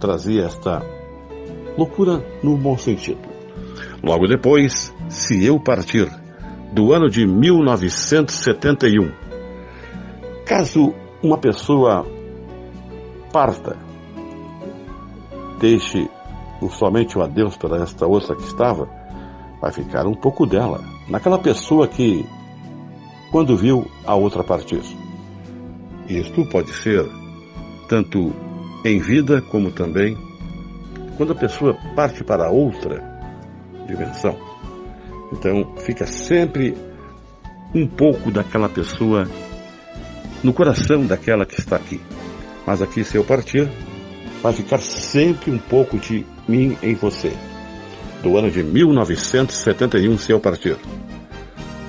trazia 0.01 0.47
esta 0.47 0.83
loucura 1.77 2.25
no 2.43 2.57
bom 2.57 2.79
sentido. 2.79 3.21
Logo 4.03 4.27
depois, 4.27 4.95
Se 5.11 5.45
Eu 5.45 5.61
Partir, 5.61 6.09
do 6.73 6.95
ano 6.95 7.11
de 7.11 7.27
1971. 7.27 9.13
Caso 10.47 10.95
uma 11.23 11.37
pessoa 11.37 12.07
parta, 13.31 13.90
deixe 15.61 16.09
somente 16.71 17.17
o 17.17 17.23
adeus 17.23 17.57
para 17.57 17.83
esta 17.83 18.07
outra 18.07 18.35
que 18.35 18.43
estava, 18.43 18.89
vai 19.61 19.71
ficar 19.71 20.07
um 20.07 20.15
pouco 20.15 20.47
dela, 20.47 20.83
naquela 21.09 21.39
pessoa 21.39 21.87
que, 21.87 22.27
quando 23.31 23.57
viu 23.57 23.87
a 24.05 24.15
outra 24.15 24.43
partir. 24.43 24.83
Isto 26.09 26.45
pode 26.47 26.73
ser 26.73 27.09
tanto 27.89 28.33
em 28.85 28.99
vida 28.99 29.41
como 29.43 29.71
também 29.71 30.17
quando 31.17 31.33
a 31.33 31.37
pessoa 31.37 31.77
parte 31.95 32.25
para 32.25 32.51
outra 32.51 33.03
dimensão. 33.87 34.37
Então 35.33 35.77
fica 35.79 36.07
sempre 36.07 36.75
um 37.75 37.87
pouco 37.87 38.31
daquela 38.31 38.69
pessoa 38.69 39.29
no 40.43 40.53
coração 40.53 41.07
daquela 41.07 41.45
que 41.45 41.61
está 41.61 41.77
aqui. 41.77 42.01
Mas 42.67 42.83
aqui, 42.83 43.05
se 43.05 43.17
eu 43.17 43.25
partir, 43.25 43.69
vai 44.43 44.53
ficar 44.53 44.79
sempre 44.79 45.51
um 45.51 45.59
pouco 45.59 45.99
de 45.99 46.25
mim 46.49 46.77
em 46.83 46.95
você. 46.95 47.33
Do 48.23 48.37
ano 48.37 48.51
de 48.51 48.63
1971, 48.63 50.19
se 50.19 50.33
eu 50.33 50.41
partir. 50.41 50.77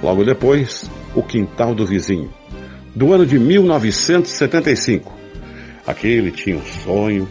Logo 0.01 0.23
depois, 0.23 0.89
O 1.15 1.21
Quintal 1.21 1.75
do 1.75 1.85
Vizinho. 1.85 2.31
Do 2.95 3.13
ano 3.13 3.25
de 3.25 3.37
1975. 3.37 5.13
Aqui 5.85 6.07
ele 6.07 6.31
tinha 6.31 6.57
um 6.57 6.63
sonho, 6.63 7.27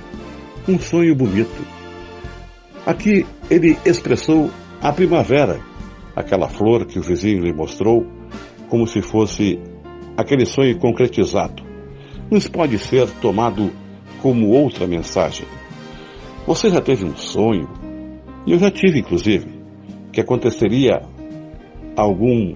um 0.69 0.79
sonho 0.79 1.15
bonito. 1.15 1.65
Aqui 2.85 3.27
ele 3.51 3.79
expressou 3.85 4.51
a 4.81 4.93
primavera, 4.93 5.61
aquela 6.17 6.49
flor 6.49 6.87
que 6.87 6.99
o 6.99 7.03
vizinho 7.03 7.43
lhe 7.43 7.53
mostrou, 7.53 8.07
como 8.69 8.87
se 8.87 9.03
fosse 9.03 9.59
aquele 10.17 10.47
sonho 10.47 10.79
concretizado. 10.79 11.63
Mas 12.31 12.49
pode 12.49 12.79
ser 12.79 13.09
tomado 13.21 13.71
como 14.23 14.49
outra 14.49 14.87
mensagem. 14.87 15.47
Você 16.47 16.71
já 16.71 16.81
teve 16.81 17.05
um 17.05 17.17
sonho, 17.17 17.69
e 18.47 18.53
eu 18.53 18.59
já 18.59 18.71
tive 18.71 19.01
inclusive, 19.01 19.47
que 20.13 20.21
aconteceria 20.21 21.03
algum 21.97 22.55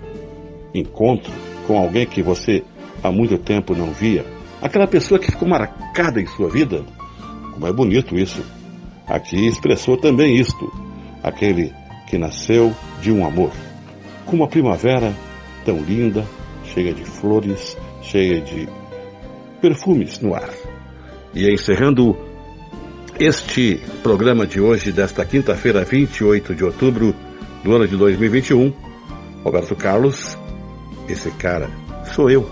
encontro 0.74 1.32
com 1.66 1.78
alguém 1.78 2.06
que 2.06 2.22
você 2.22 2.62
há 3.02 3.12
muito 3.12 3.38
tempo 3.38 3.74
não 3.74 3.92
via, 3.92 4.24
aquela 4.60 4.86
pessoa 4.86 5.20
que 5.20 5.30
ficou 5.30 5.48
marcada 5.48 6.20
em 6.20 6.26
sua 6.26 6.48
vida. 6.48 6.82
Como 7.52 7.66
é 7.66 7.72
bonito 7.72 8.16
isso. 8.16 8.42
Aqui 9.06 9.46
expressou 9.46 9.96
também 9.96 10.36
isto, 10.36 10.72
aquele 11.22 11.72
que 12.08 12.18
nasceu 12.18 12.74
de 13.00 13.12
um 13.12 13.24
amor. 13.26 13.52
Com 14.24 14.36
uma 14.36 14.48
primavera 14.48 15.14
tão 15.64 15.76
linda, 15.76 16.26
cheia 16.64 16.92
de 16.92 17.04
flores, 17.04 17.76
cheia 18.02 18.40
de 18.40 18.66
perfumes 19.60 20.18
no 20.20 20.34
ar. 20.34 20.50
E 21.34 21.52
encerrando 21.52 22.16
este 23.18 23.80
programa 24.02 24.46
de 24.46 24.60
hoje, 24.60 24.92
desta 24.92 25.24
quinta-feira, 25.24 25.84
28 25.84 26.54
de 26.54 26.64
outubro 26.64 27.14
do 27.64 27.74
ano 27.74 27.88
de 27.88 27.96
2021, 27.96 28.72
Roberto 29.42 29.74
Carlos, 29.74 30.38
esse 31.08 31.30
cara 31.32 31.70
sou 32.14 32.30
eu. 32.30 32.48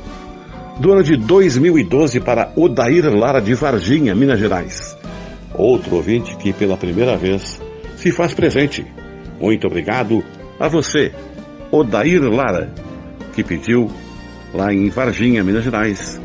Do 0.81 0.93
ano 0.93 1.03
de 1.03 1.17
2012 1.17 2.19
para 2.21 2.53
Odair 2.57 3.05
Lara 3.15 3.41
de 3.41 3.55
Varginha, 3.55 4.15
Minas 4.15 4.41
Gerais. 4.41 4.97
Outro 5.55 5.97
ouvinte 5.97 6.37
que 6.37 6.53
pela 6.53 6.77
primeira 6.77 7.17
vez 7.17 7.61
se 7.97 8.11
faz 8.11 8.35
presente. 8.35 8.85
Muito 9.41 9.67
obrigado 9.67 10.25
a 10.59 10.67
você, 10.67 11.13
Odair 11.71 12.23
Lara, 12.23 12.73
que 13.33 13.45
pediu 13.45 13.91
lá 14.53 14.73
em 14.73 14.89
Varginha, 14.89 15.45
Minas 15.45 15.65
Gerais, 15.65 16.21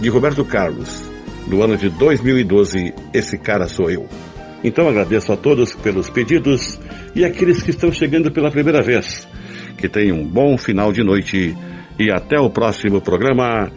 de 0.00 0.08
Roberto 0.08 0.44
Carlos, 0.44 1.11
do 1.52 1.62
ano 1.62 1.76
de 1.76 1.90
2012, 1.90 2.94
esse 3.12 3.36
cara 3.36 3.68
sou 3.68 3.90
eu. 3.90 4.08
Então 4.64 4.88
agradeço 4.88 5.30
a 5.34 5.36
todos 5.36 5.74
pelos 5.74 6.08
pedidos 6.08 6.80
e 7.14 7.26
aqueles 7.26 7.62
que 7.62 7.68
estão 7.68 7.92
chegando 7.92 8.32
pela 8.32 8.50
primeira 8.50 8.80
vez. 8.80 9.28
Que 9.76 9.86
tenham 9.86 10.16
um 10.16 10.26
bom 10.26 10.56
final 10.56 10.90
de 10.94 11.04
noite 11.04 11.54
e 11.98 12.10
até 12.10 12.40
o 12.40 12.48
próximo 12.48 13.02
programa 13.02 13.70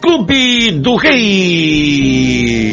Clube 0.00 0.72
do 0.72 0.96
Rei! 0.96 2.72